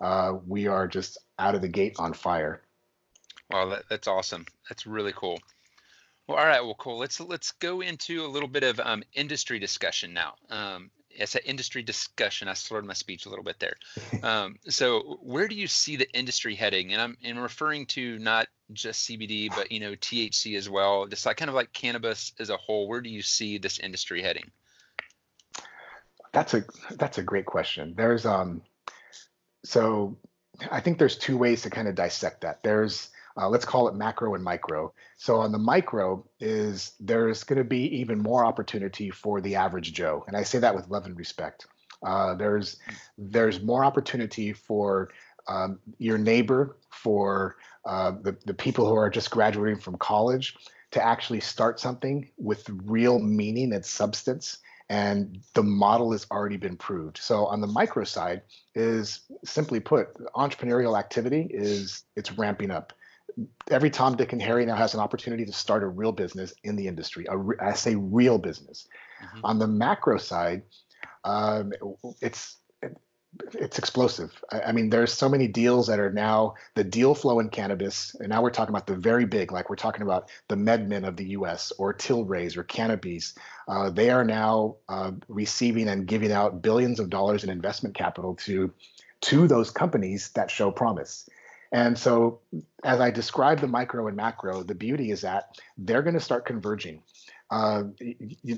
[0.00, 2.62] uh, we are just out of the gate on fire.
[3.50, 4.46] Wow, that, that's awesome.
[4.68, 5.40] That's really cool.
[6.26, 6.64] Well, all right.
[6.64, 6.98] Well, cool.
[6.98, 10.34] Let's let's go into a little bit of um, industry discussion now.
[10.48, 12.48] Um, it's an industry discussion.
[12.48, 13.74] I slurred my speech a little bit there.
[14.22, 16.92] Um, so, where do you see the industry heading?
[16.92, 21.06] And I'm in referring to not just CBD, but you know THC as well.
[21.06, 22.86] Just like kind of like cannabis as a whole.
[22.86, 24.50] Where do you see this industry heading?
[26.32, 26.64] That's a
[26.96, 27.94] that's a great question.
[27.96, 28.62] There's um,
[29.64, 30.18] so
[30.70, 32.62] I think there's two ways to kind of dissect that.
[32.62, 34.92] There's uh, let's call it macro and micro.
[35.16, 39.92] So on the micro is there's going to be even more opportunity for the average
[39.92, 41.66] Joe, and I say that with love and respect.
[42.04, 42.78] Uh, there's
[43.18, 45.10] there's more opportunity for
[45.48, 50.56] um, your neighbor, for uh, the the people who are just graduating from college,
[50.92, 54.58] to actually start something with real meaning and substance
[54.90, 57.16] and the model has already been proved.
[57.16, 58.42] So on the micro side
[58.74, 62.92] is simply put, entrepreneurial activity is it's ramping up
[63.70, 66.76] every Tom, Dick, and Harry now has an opportunity to start a real business in
[66.76, 67.26] the industry.
[67.28, 68.86] A re- I say real business.
[69.22, 69.40] Mm-hmm.
[69.44, 70.62] On the macro side,
[71.24, 71.72] um,
[72.20, 72.56] it's
[73.54, 74.42] it's explosive.
[74.50, 78.14] I, I, mean, there's so many deals that are now the deal flow in cannabis,
[78.18, 81.16] and now we're talking about the very big, like we're talking about the MedMen of
[81.16, 81.72] the U.S.
[81.78, 83.34] or Tilray's or Canopy's.
[83.68, 88.34] Uh, they are now uh, receiving and giving out billions of dollars in investment capital
[88.46, 88.72] to
[89.22, 91.28] to those companies that show promise.
[91.72, 92.40] And so,
[92.84, 96.44] as I describe the micro and macro, the beauty is that they're going to start
[96.46, 97.02] converging.
[97.50, 97.84] uh,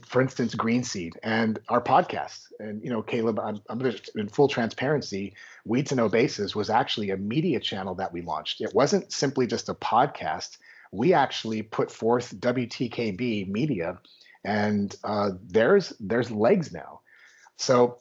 [0.07, 2.41] for instance, Green Seed and our podcast.
[2.59, 3.81] And, you know, Caleb, I'm, I'm
[4.15, 8.61] in full transparency, Weed to Know Basis was actually a media channel that we launched.
[8.61, 10.59] It wasn't simply just a podcast.
[10.93, 13.99] We actually put forth WTKB media
[14.45, 17.01] and uh, there's there's legs now.
[17.59, 17.99] So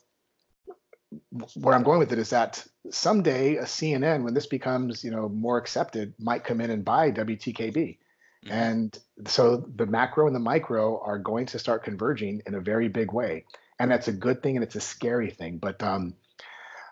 [1.55, 5.29] where I'm going with it is that someday a CNN, when this becomes you know
[5.29, 7.97] more accepted, might come in and buy WTKB.
[8.45, 8.51] Mm-hmm.
[8.51, 12.87] And so the macro and the micro are going to start converging in a very
[12.87, 13.45] big way.
[13.79, 15.57] And that's a good thing and it's a scary thing.
[15.57, 16.15] But um,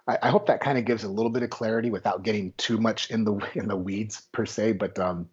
[0.08, 2.78] I, I, hope that kind of gives a little bit of clarity without getting too
[2.78, 4.74] much in the in the weeds per se.
[4.74, 5.30] But um,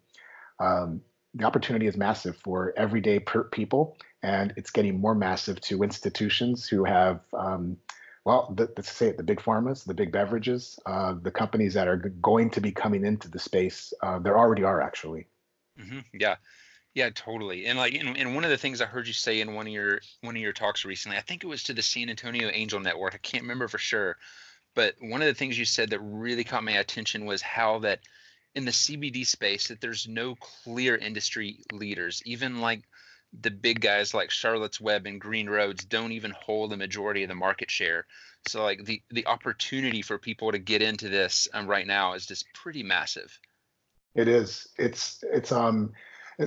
[0.59, 1.01] um,
[1.33, 6.67] the opportunity is massive for everyday per- people, and it's getting more massive to institutions
[6.67, 7.77] who have um,
[8.27, 11.87] well, the, let's say it, the big pharmas, the big beverages, uh, the companies that
[11.87, 13.93] are going to be coming into the space.
[14.03, 15.27] Uh, there already are actually.
[15.79, 15.99] Mm-hmm.
[16.11, 16.35] Yeah,
[16.93, 17.67] yeah, totally.
[17.67, 19.71] And like, and, and one of the things I heard you say in one of
[19.71, 22.81] your one of your talks recently, I think it was to the San Antonio Angel
[22.81, 23.15] Network.
[23.15, 24.17] I can't remember for sure,
[24.75, 28.01] but one of the things you said that really caught my attention was how that
[28.55, 32.81] in the CBD space that there's no clear industry leaders, even like
[33.41, 37.29] the big guys like Charlotte's Web and Green Roads don't even hold the majority of
[37.29, 38.05] the market share.
[38.47, 42.25] So like the the opportunity for people to get into this um, right now is
[42.25, 43.37] just pretty massive.
[44.15, 44.67] It is.
[44.77, 45.93] It's it's um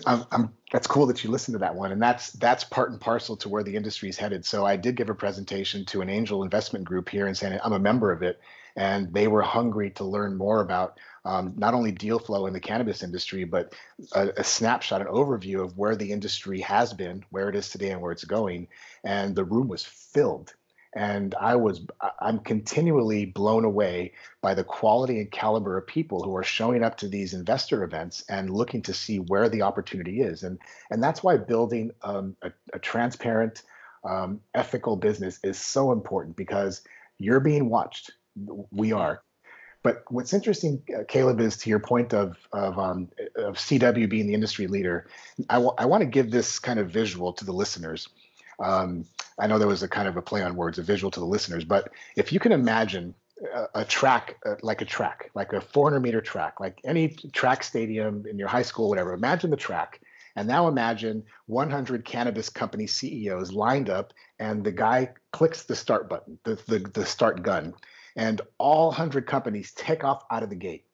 [0.07, 3.01] I'm, I'm, that's cool that you listened to that one and that's that's part and
[3.01, 6.09] parcel to where the industry is headed so i did give a presentation to an
[6.09, 8.39] angel investment group here in san i'm a member of it
[8.77, 12.61] and they were hungry to learn more about um, not only deal flow in the
[12.61, 13.75] cannabis industry but
[14.13, 17.91] a, a, snapshot an overview of where the industry has been where it is today
[17.91, 18.69] and where it's going.
[19.05, 20.55] And the room was filled.
[20.93, 21.87] And i was
[22.19, 26.97] i'm continually blown away by the quality and caliber of people who are showing up
[26.97, 30.43] to these investor events and looking to see where the opportunity is.
[30.43, 30.59] And
[30.91, 33.63] and that's why building um, a, a, transparent
[34.03, 36.83] um, ethical business is so important because
[37.19, 38.11] you're being watched.
[38.73, 39.23] We are
[39.83, 44.27] but what's interesting, uh, Caleb, is to your point of of, um, of CW being
[44.27, 45.07] the industry leader.
[45.49, 48.09] I, w- I want to give this kind of visual to the listeners.
[48.59, 49.07] Um,
[49.39, 51.27] I know there was a kind of a play on words, a visual to the
[51.27, 53.15] listeners, but if you can imagine
[53.55, 57.63] a, a track, uh, like a track, like a 400 meter track, like any track
[57.65, 60.01] stadium in your high school, whatever, imagine the track.
[60.37, 66.09] And now imagine 100 cannabis company CEOs lined up, and the guy clicks the start
[66.09, 67.75] button, the, the, the start gun,
[68.17, 70.85] and all 100 companies take off out of the gate.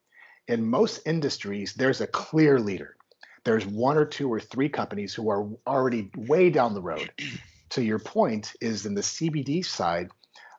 [0.47, 2.95] In most industries, there's a clear leader.
[3.43, 7.11] There's one or two or three companies who are already way down the road
[7.69, 10.09] to your point, is in the CBD side,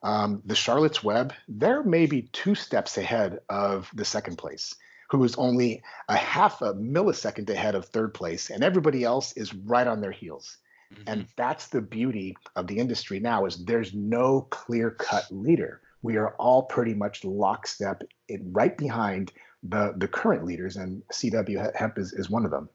[0.03, 4.75] um, the Charlotte's Web, they're maybe two steps ahead of the second place,
[5.11, 9.55] who is only a half a millisecond ahead of third place, and everybody else is
[9.55, 10.59] right on their heels.
[10.93, 11.03] Mm-hmm.
[11.07, 15.81] And that's the beauty of the industry now is there's no clear-cut leader.
[16.03, 19.33] We are all pretty much lockstep in, right behind
[19.63, 22.69] the the current leaders, and CW Hemp is, is one of them.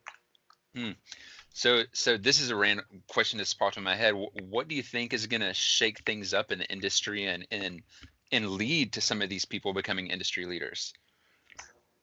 [0.76, 0.96] Mm.
[1.54, 4.16] So, so this is a random question that's popped in my head.
[4.50, 7.82] What do you think is going to shake things up in the industry and and
[8.32, 10.94] and lead to some of these people becoming industry leaders?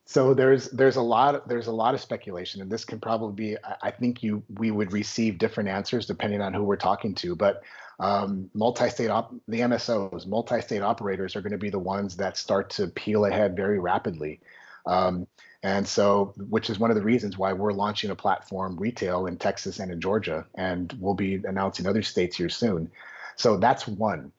[0.05, 3.57] So there's there's a lot there's a lot of speculation, and this can probably be.
[3.81, 7.61] I think you we would receive different answers depending on who we're talking to, but
[8.01, 12.71] um, multi-state op the MSOs, multi-state operators are going to be the ones that start
[12.71, 14.41] to peel ahead very rapidly.
[14.87, 15.27] Um,
[15.61, 19.37] and so, which is one of the reasons why we're launching a platform retail in
[19.37, 22.89] Texas and in Georgia, and we'll be announcing other states here soon.
[23.35, 24.31] So that's one.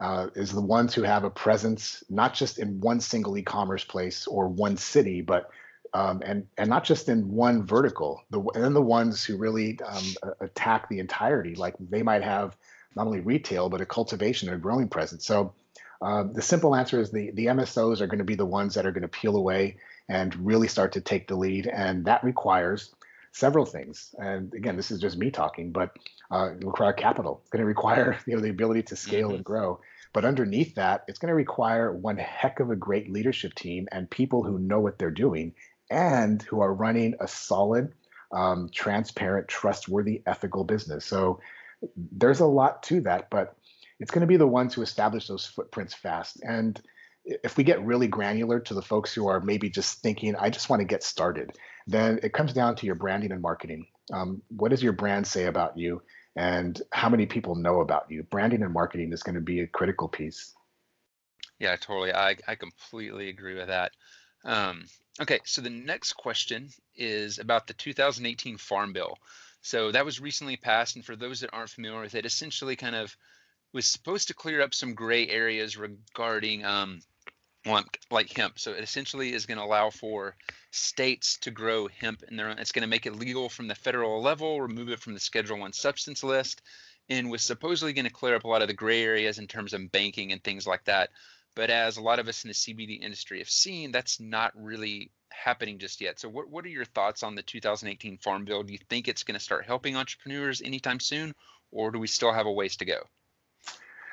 [0.00, 4.28] Uh, is the ones who have a presence not just in one single e-commerce place
[4.28, 5.50] or one city, but
[5.92, 8.22] um, and and not just in one vertical.
[8.30, 12.56] The and the ones who really um, attack the entirety, like they might have
[12.98, 15.24] not only retail but a cultivation and a growing presence.
[15.24, 15.54] So
[16.02, 18.86] uh, the simple answer is the the MSOs are going to be the ones that
[18.86, 19.76] are going to peel away
[20.08, 21.66] and really start to take the lead.
[21.66, 22.94] And that requires
[23.32, 24.14] several things.
[24.18, 25.96] And again, this is just me talking, but
[26.30, 27.40] uh, it require capital.
[27.42, 29.36] It's going to require you know the ability to scale mm-hmm.
[29.36, 29.80] and grow.
[30.12, 34.10] But underneath that, it's going to require one heck of a great leadership team and
[34.10, 35.54] people who know what they're doing
[35.90, 37.92] and who are running a solid,
[38.32, 41.04] um, transparent, trustworthy, ethical business.
[41.04, 41.40] So
[41.96, 43.56] there's a lot to that, but
[44.00, 46.38] it's going to be the ones who establish those footprints fast.
[46.42, 46.80] And
[47.24, 50.70] if we get really granular to the folks who are maybe just thinking, I just
[50.70, 51.52] want to get started,
[51.86, 53.86] then it comes down to your branding and marketing.
[54.12, 56.02] Um, what does your brand say about you?
[56.36, 58.22] And how many people know about you?
[58.22, 60.54] Branding and marketing is going to be a critical piece.
[61.58, 62.12] Yeah, totally.
[62.12, 63.92] I, I completely agree with that.
[64.44, 64.84] Um,
[65.20, 69.18] okay, so the next question is about the 2018 Farm Bill.
[69.60, 72.94] So that was recently passed, and for those that aren't familiar with it, essentially kind
[72.96, 73.16] of
[73.72, 77.00] was supposed to clear up some gray areas regarding um,
[78.10, 78.58] like hemp.
[78.58, 80.36] So it essentially is going to allow for
[80.70, 82.58] states to grow hemp in their own.
[82.58, 85.58] It's going to make it legal from the federal level, remove it from the Schedule
[85.58, 86.62] One substance list,
[87.08, 89.72] and was supposedly going to clear up a lot of the gray areas in terms
[89.72, 91.10] of banking and things like that.
[91.54, 95.10] But as a lot of us in the CBD industry have seen, that's not really
[95.42, 96.18] happening just yet.
[96.18, 98.62] So what, what are your thoughts on the 2018 Farm Bill?
[98.62, 101.34] Do you think it's going to start helping entrepreneurs anytime soon,
[101.70, 102.98] or do we still have a ways to go?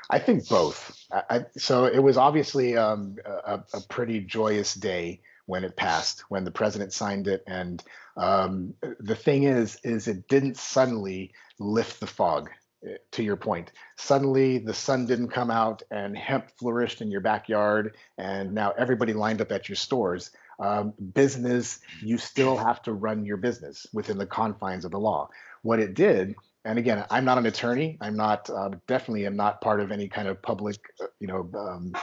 [0.09, 0.95] I think both.
[1.11, 6.23] I, I, so it was obviously um, a, a, pretty joyous day when it passed,
[6.30, 7.84] when the president signed it, and
[8.15, 12.49] um, the thing is, is it didn't suddenly lift the fog.
[12.86, 17.21] Eh, to your point, suddenly the sun didn't come out and hemp flourished in your
[17.21, 20.32] backyard, and now everybody lined up at your stores.
[20.60, 25.30] Um, business, you still have to run your business within the confines of the law.
[25.64, 26.36] What it did
[26.66, 27.97] and again, I'm not an attorney.
[28.01, 31.47] I'm not uh, definitely am not part of any kind of public, uh, you know,
[31.56, 31.93] um,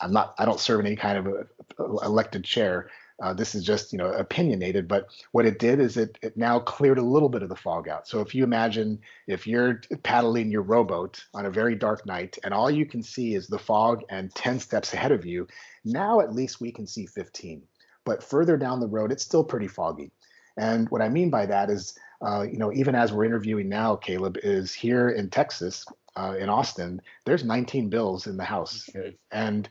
[0.00, 0.34] I'm not.
[0.36, 2.90] I don't serve in any kind of a, a elected chair.
[3.22, 4.88] Uh, this is just you know opinionated.
[4.88, 7.88] But what it did is it it now cleared a little bit of the fog
[7.88, 8.08] out.
[8.08, 12.52] So if you imagine if you're paddling your rowboat on a very dark night and
[12.52, 15.46] all you can see is the fog and 10 steps ahead of you,
[15.84, 17.62] now at least we can see 15.
[18.04, 20.10] But further down the road, it's still pretty foggy.
[20.56, 23.96] And what I mean by that is uh, you know, even as we're interviewing now,
[23.96, 25.84] Caleb is here in Texas,
[26.16, 27.00] uh, in Austin.
[27.24, 28.88] There's 19 bills in the House,
[29.30, 29.68] and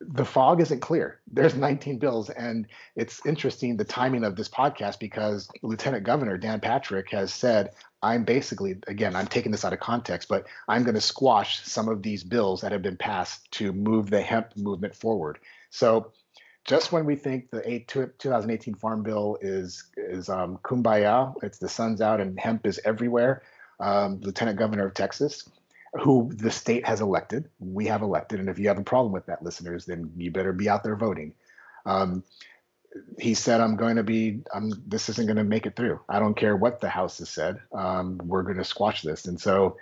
[0.00, 1.20] the fog isn't clear.
[1.30, 6.60] There's 19 bills, and it's interesting the timing of this podcast because Lieutenant Governor Dan
[6.60, 7.72] Patrick has said,
[8.02, 11.88] "I'm basically again, I'm taking this out of context, but I'm going to squash some
[11.88, 15.38] of these bills that have been passed to move the hemp movement forward."
[15.70, 16.12] So
[16.68, 22.02] just when we think the 2018 Farm Bill is is um, kumbaya, it's the sun's
[22.02, 23.42] out and hemp is everywhere.
[23.80, 25.48] Um, Lieutenant Governor of Texas,
[26.02, 29.24] who the state has elected, we have elected, and if you have a problem with
[29.26, 31.32] that, listeners, then you better be out there voting.
[31.86, 32.22] Um,
[33.18, 34.40] he said, "I'm going to be.
[34.52, 36.00] I'm, this isn't going to make it through.
[36.06, 37.60] I don't care what the House has said.
[37.72, 39.78] Um, we're going to squash this." And so,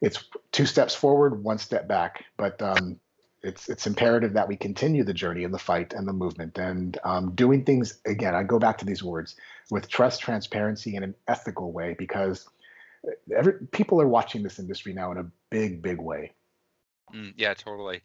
[0.00, 2.24] it's two steps forward, one step back.
[2.38, 2.98] But um,
[3.44, 6.98] it's it's imperative that we continue the journey and the fight and the movement and
[7.04, 8.34] um, doing things again.
[8.34, 9.36] I go back to these words
[9.70, 12.48] with trust, transparency, and an ethical way because
[13.36, 16.32] every people are watching this industry now in a big, big way.
[17.14, 18.02] Mm, yeah, totally.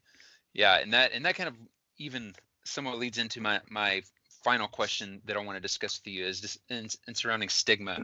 [0.54, 1.56] Yeah, and that and that kind of
[1.98, 2.34] even
[2.66, 4.04] somewhat leads into my my
[4.44, 8.02] final question that I want to discuss with you is this in, in, surrounding stigma.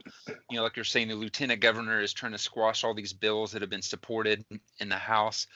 [0.49, 3.51] You know, like you're saying, the lieutenant governor is trying to squash all these bills
[3.51, 4.43] that have been supported
[4.79, 5.47] in the House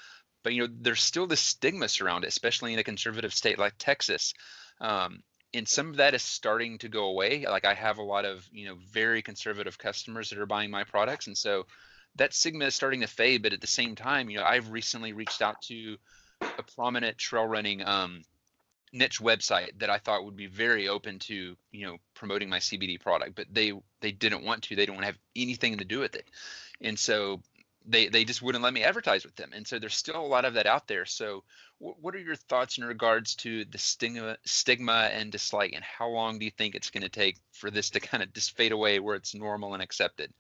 [0.44, 3.74] but you know there's still this stigma around it especially in a conservative state like
[3.78, 4.34] texas.
[4.82, 5.24] Um,
[5.54, 7.46] and some of that is starting to go away.
[7.46, 10.84] Like i have a lot of you know very conservative customers that are buying my
[10.84, 11.66] products and so
[12.16, 15.14] that stigma is starting to fade but at the same time you know i've recently
[15.14, 15.98] reached out to
[16.42, 18.22] a prominent trail running um,
[18.92, 23.00] niche website that i thought would be very open to you know promoting my cbd
[23.00, 24.76] product but they they didn't want to.
[24.76, 26.26] They don't want to have anything to do with it.
[26.82, 27.42] And so
[27.90, 29.52] they they just wouldn't let me advertise with them.
[29.54, 31.06] And so there's still a lot of that out there.
[31.06, 31.44] So
[31.80, 36.10] w- what are your thoughts in regards to the stigma stigma and dislike and how
[36.10, 38.72] long do you think it's going to take for this to kind of just fade
[38.72, 40.32] away where it's normal and accepted?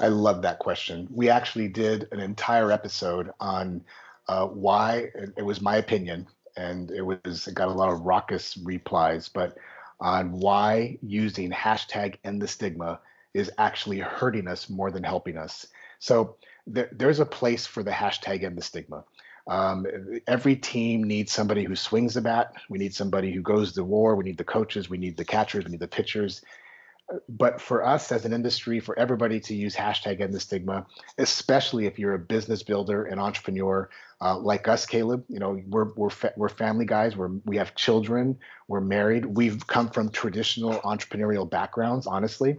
[0.00, 1.08] I love that question.
[1.10, 3.82] We actually did an entire episode on
[4.28, 8.56] uh, why it was my opinion and it was it got a lot of raucous
[8.58, 9.56] replies but
[10.00, 13.00] on why using hashtag end the stigma
[13.34, 15.66] is actually hurting us more than helping us
[15.98, 16.36] so
[16.66, 19.04] there, there's a place for the hashtag and the stigma.
[19.46, 19.86] Um,
[20.26, 22.54] every team needs somebody who swings the bat.
[22.70, 24.16] We need somebody who goes to war.
[24.16, 24.88] We need the coaches.
[24.88, 25.64] We need the catchers.
[25.64, 26.42] We need the pitchers.
[27.28, 30.86] But for us as an industry, for everybody to use hashtag and the stigma,
[31.18, 33.90] especially if you're a business builder, an entrepreneur
[34.22, 37.14] uh, like us, Caleb, you know, we're we're fa- we're family guys.
[37.14, 38.38] We're we have children.
[38.68, 39.26] We're married.
[39.26, 42.06] We've come from traditional entrepreneurial backgrounds.
[42.06, 42.58] Honestly,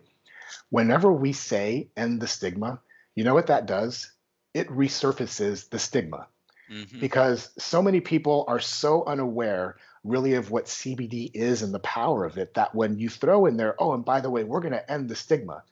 [0.69, 2.79] whenever we say end the stigma,
[3.15, 4.11] you know what that does?
[4.53, 6.27] It resurfaces the stigma
[6.71, 6.99] mm-hmm.
[6.99, 12.25] because so many people are so unaware really of what CBD is and the power
[12.25, 14.73] of it that when you throw in there, oh, and by the way, we're going
[14.73, 15.63] to end the stigma,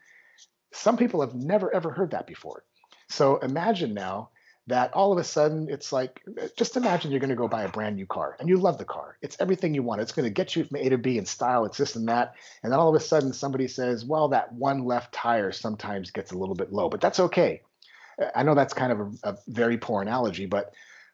[0.72, 2.64] some people have never ever heard that before.
[3.10, 4.30] So imagine now
[4.68, 6.22] that all of a sudden it's like
[6.58, 8.86] just imagine you're going to go buy a brand new car and you love the
[8.86, 9.18] car.
[9.22, 10.02] It's everything you want.
[10.02, 12.36] It's going to get you from a to b in style it's this and that.
[12.64, 16.32] And then all of a sudden somebody says well that one left tire sometimes gets
[16.32, 17.62] a little bit low but that's okay.
[18.36, 20.74] I know that's kind of a, a very poor analogy but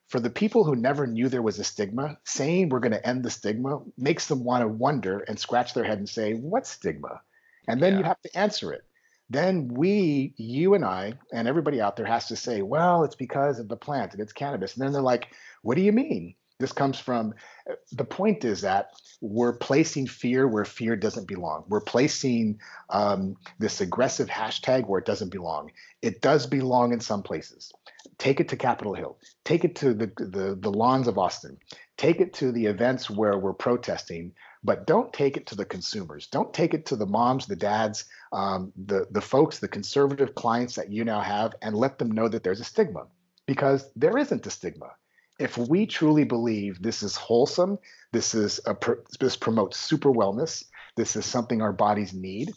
[0.10, 3.24] for the people who never knew there was a stigma saying we're going to end
[3.24, 7.22] the stigma makes them want to wonder and scratch their head and say what stigma?
[7.68, 8.00] And then Yeah.
[8.00, 8.84] you have to answer it.
[9.30, 13.59] Then we, you and I, and everybody out there has to say, well, it's because
[13.59, 14.75] of the plant and it's cannabis.
[14.75, 15.27] And then they're like,
[15.61, 16.36] what do you mean?
[16.59, 17.34] This comes from
[17.69, 21.63] uh, the point is that we're placing fear where fear doesn't belong.
[21.69, 22.59] We're placing
[22.89, 25.71] um, this aggressive hashtag where it doesn't belong.
[26.01, 27.71] It does belong in some places.
[28.17, 29.17] Take it to Capitol Hill.
[29.45, 31.57] Take it to the, the, the lawns of Austin.
[31.97, 34.34] Take it to the events where we're protesting,
[34.64, 36.28] but don't take it to the consumers.
[36.28, 40.76] Don't take it to the moms, the dads, um, the, the folks, the conservative clients
[40.76, 43.07] that you now have, and let them know that there's a stigma
[43.45, 44.91] because there isn't a stigma
[45.39, 47.80] if we truly believe this is wholesome,
[48.12, 48.76] this is a
[49.20, 52.51] this promotes super wellness, this is something our bodies need,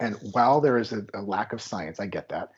[0.00, 2.48] and while there is a, a, lack of science, I get that,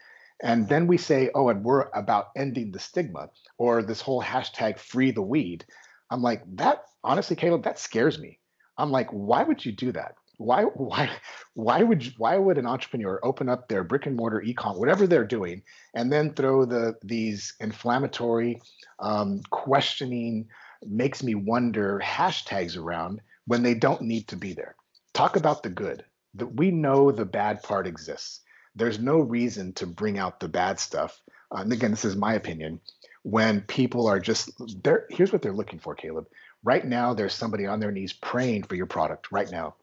[0.43, 4.79] and then we say, oh, and we're about ending the stigma or this whole hashtag
[4.79, 5.65] free the weed.
[6.11, 6.85] I'm like that.
[7.05, 8.39] Honestly, Caleb, that scares me.
[8.81, 10.15] I'm like, why would you do that?
[10.39, 11.11] Why, why,
[11.55, 15.07] why would you, why would an entrepreneur open up their brick and mortar ecom, whatever
[15.07, 15.63] they're doing,
[15.95, 18.61] and then throw the these inflammatory
[18.99, 20.49] um, questioning
[20.87, 24.75] makes me wonder hashtags around when they don't need to be there.
[25.13, 26.05] Talk about the good.
[26.35, 28.41] That we know the bad part exists.
[28.77, 31.21] There's no reason to bring out the bad stuff.
[31.51, 32.81] Uh, and again, this is my opinion.
[33.25, 34.51] When people are just
[34.83, 36.27] there, here's what they're looking for, Caleb.
[36.63, 39.77] Right now, there's somebody on their knees praying for your product right now.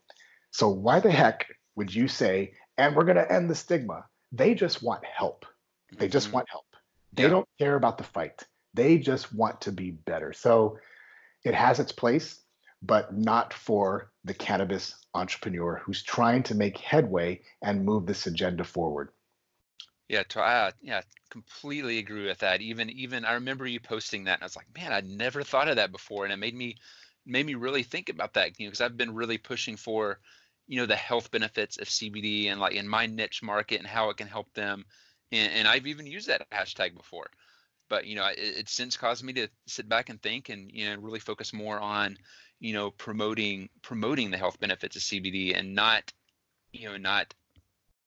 [0.50, 4.04] So why the heck would you say, and we're going to end the stigma?
[4.32, 5.44] They just want help.
[5.98, 6.32] They just Mhm.
[6.34, 6.66] want help.
[7.12, 7.30] They Yeah.
[7.30, 8.42] don't care about the fight.
[8.74, 10.32] They just want to be better.
[10.32, 10.78] So
[11.44, 12.40] it has its place,
[12.82, 18.64] but not for the cannabis entrepreneur who's trying to make headway and move this agenda
[18.64, 19.10] forward.
[20.08, 22.60] Yeah, uh, yeah, completely agree with that.
[22.62, 25.68] Even even I remember you posting that, and I was like, man, I'd never thought
[25.68, 26.76] of that before, and it made me
[27.26, 28.58] made me really think about that.
[28.58, 30.18] You know, because I've been really pushing for,
[30.66, 34.08] you know, the health benefits of CBD and like in my niche market and how
[34.08, 34.84] it can help them,
[35.30, 37.28] and, and I've even used that hashtag before.
[37.88, 40.86] But you know, it, it's since caused me to sit back and think and you
[40.86, 42.16] know really focus more on,
[42.60, 46.12] you know, promoting promoting the health benefits of CBD and not,
[46.72, 47.34] you know, not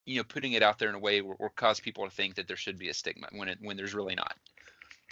[0.05, 2.47] you know putting it out there in a way where cause people to think that
[2.47, 4.35] there should be a stigma when it when there's really not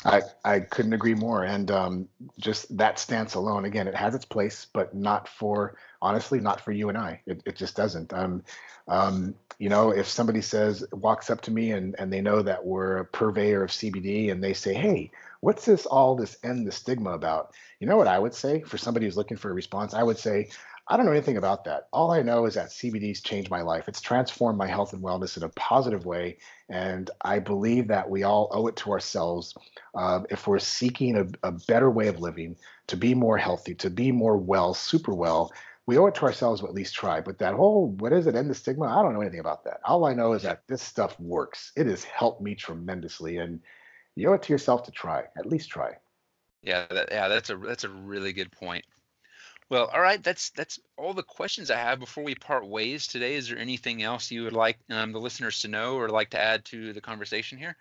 [0.06, 1.44] I, I couldn't agree more.
[1.44, 2.08] And um,
[2.40, 6.72] just that stance alone, again, it has its place, but not for, honestly, not for
[6.72, 7.22] you and I.
[7.26, 8.14] It, it just doesn't.
[8.14, 8.44] Um,
[8.88, 12.66] um, you know, if somebody says, walks up to me and, and they know that
[12.66, 15.12] we're a purveyor of CBD and they say, hey,
[15.42, 17.54] what's this, all this end the stigma about?
[17.82, 19.94] You know what I would say for somebody who's looking for a response?
[19.94, 20.50] I would say,
[20.92, 21.88] I don't know anything about that.
[21.94, 23.88] All I know is that CBD's changed my life.
[23.88, 26.40] It's transformed my health and wellness in a positive way.
[26.68, 29.54] And I believe that we all owe it to ourselves
[29.94, 32.56] uh, if we're seeking a, a better way of living,
[32.88, 35.54] to be more healthy, to be more well, super well.
[35.86, 37.22] We owe it to ourselves to at least try.
[37.22, 38.86] But that whole, what is it, end the stigma?
[38.86, 39.82] I don't know anything about that.
[39.86, 41.72] All I know is that this stuff works.
[41.78, 43.38] It has helped me tremendously.
[43.38, 43.60] And
[44.16, 45.98] you owe it to yourself to try, at least try.
[46.64, 48.84] yeah that, yeah that's a that's a really good point
[49.70, 53.36] well all right that's that's all the questions i have before we part ways today.
[53.36, 56.40] Is there anything else you would like um, the listeners to know or like to
[56.40, 57.76] add to the conversation here?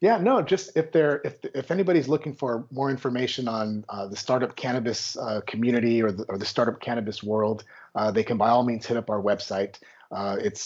[0.00, 4.16] Yeah, no, just if they're if if anybody's looking for more information on uh, the
[4.16, 7.64] startup cannabis uh, community or the or the startup cannabis world,
[7.94, 9.78] uh, they can by all means hit up our website.
[10.10, 10.62] Uh, it's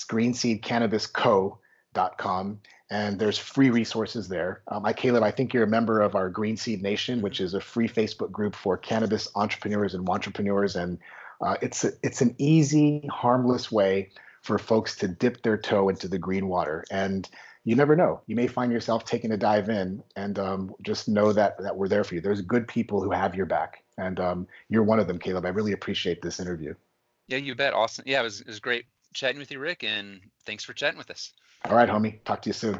[1.95, 4.63] greenseedcannabisco.com, and there's free resources there.
[4.69, 7.55] Um, I, Caleb, I think you're a member of our Green Seed Nation, which is
[7.55, 10.99] a free Facebook group for cannabis entrepreneurs and entrepreneurs, and
[11.41, 14.11] uh, it's a, it's an easy, harmless way
[14.43, 17.31] for folks to dip their toe into the green water and
[17.67, 18.21] you never know.
[18.27, 21.89] You may find yourself taking a dive in, and um, just know that that we're
[21.89, 22.21] there for you.
[22.21, 25.47] There's good people who have your back, and um, you're one of them, Caleb.
[25.47, 26.75] I really appreciate this interview.
[27.29, 28.85] yeah you bet awesome yeah it was, it was great
[29.15, 31.33] chatting with you rick and thanks for chatting with us
[31.69, 32.23] All right, homie.
[32.25, 32.79] Talk to you soon.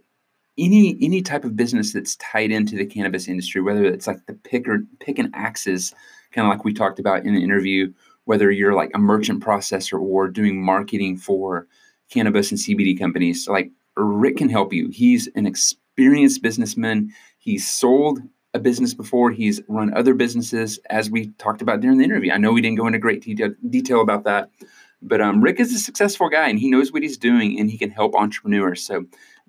[0.57, 4.35] any any type of business that's tied into the cannabis industry, whether it's like the
[4.35, 5.93] pick or pick and axes,
[6.31, 7.93] kind of like we talked about in the interview,
[8.27, 11.67] whether you're like a merchant processor or doing marketing for
[12.11, 13.45] cannabis and CBD companies.
[13.45, 14.89] So like Rick can help you.
[14.89, 17.13] He's an experienced businessman.
[17.39, 18.21] He's sold
[18.55, 19.31] a business before.
[19.31, 22.33] He's run other businesses, as we talked about during the interview.
[22.33, 24.51] I know we didn't go into great detail, about that,
[25.01, 27.79] but um, Rick is a successful guy and he knows what he's doing and he
[27.79, 28.83] can help entrepreneurs.
[28.83, 29.07] So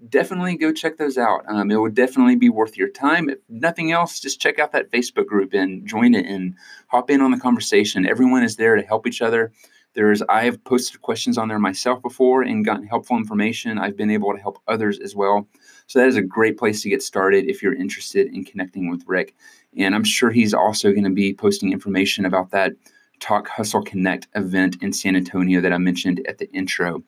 [0.09, 1.43] definitely go check those out.
[1.47, 3.29] Um, it would definitely be worth your time.
[3.29, 6.55] If nothing else, just check out that Facebook group and join it and
[6.87, 8.05] hop in on the conversation.
[8.05, 9.51] Everyone is there to help each other.
[9.93, 13.77] There's I've posted questions on there myself before and gotten helpful information.
[13.77, 15.47] I've been able to help others as well.
[15.87, 19.03] So that is a great place to get started if you're interested in connecting with
[19.05, 19.35] Rick.
[19.77, 22.73] And I'm sure he's also going to be posting information about that
[23.19, 27.03] Talk Hustle Connect event in San Antonio that I mentioned at the intro.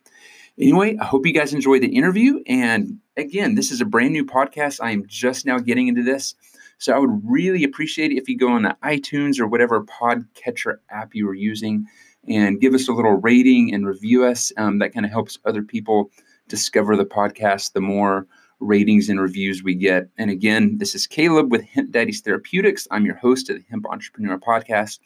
[0.58, 2.42] Anyway, I hope you guys enjoyed the interview.
[2.48, 4.80] And again, this is a brand new podcast.
[4.82, 6.36] I am just now getting into this.
[6.78, 10.78] So I would really appreciate it if you go on the iTunes or whatever podcatcher
[10.90, 11.88] app you are using
[12.28, 14.52] and give us a little rating and review us.
[14.58, 16.12] Um, that kind of helps other people
[16.48, 17.74] discover the podcast.
[17.74, 18.28] The more
[18.60, 20.08] ratings and reviews we get.
[20.18, 22.88] And again, this is Caleb with Hemp Daddies Therapeutics.
[22.92, 25.00] I'm your host of the Hemp Entrepreneur Podcast.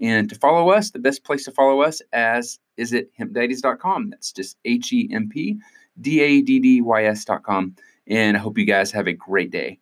[0.00, 4.10] And to follow us, the best place to follow us as is at hempdaddies.com.
[4.10, 5.58] That's just H E M P
[6.00, 7.74] D A D D Y S.com.
[8.06, 9.79] And I hope you guys have a great day.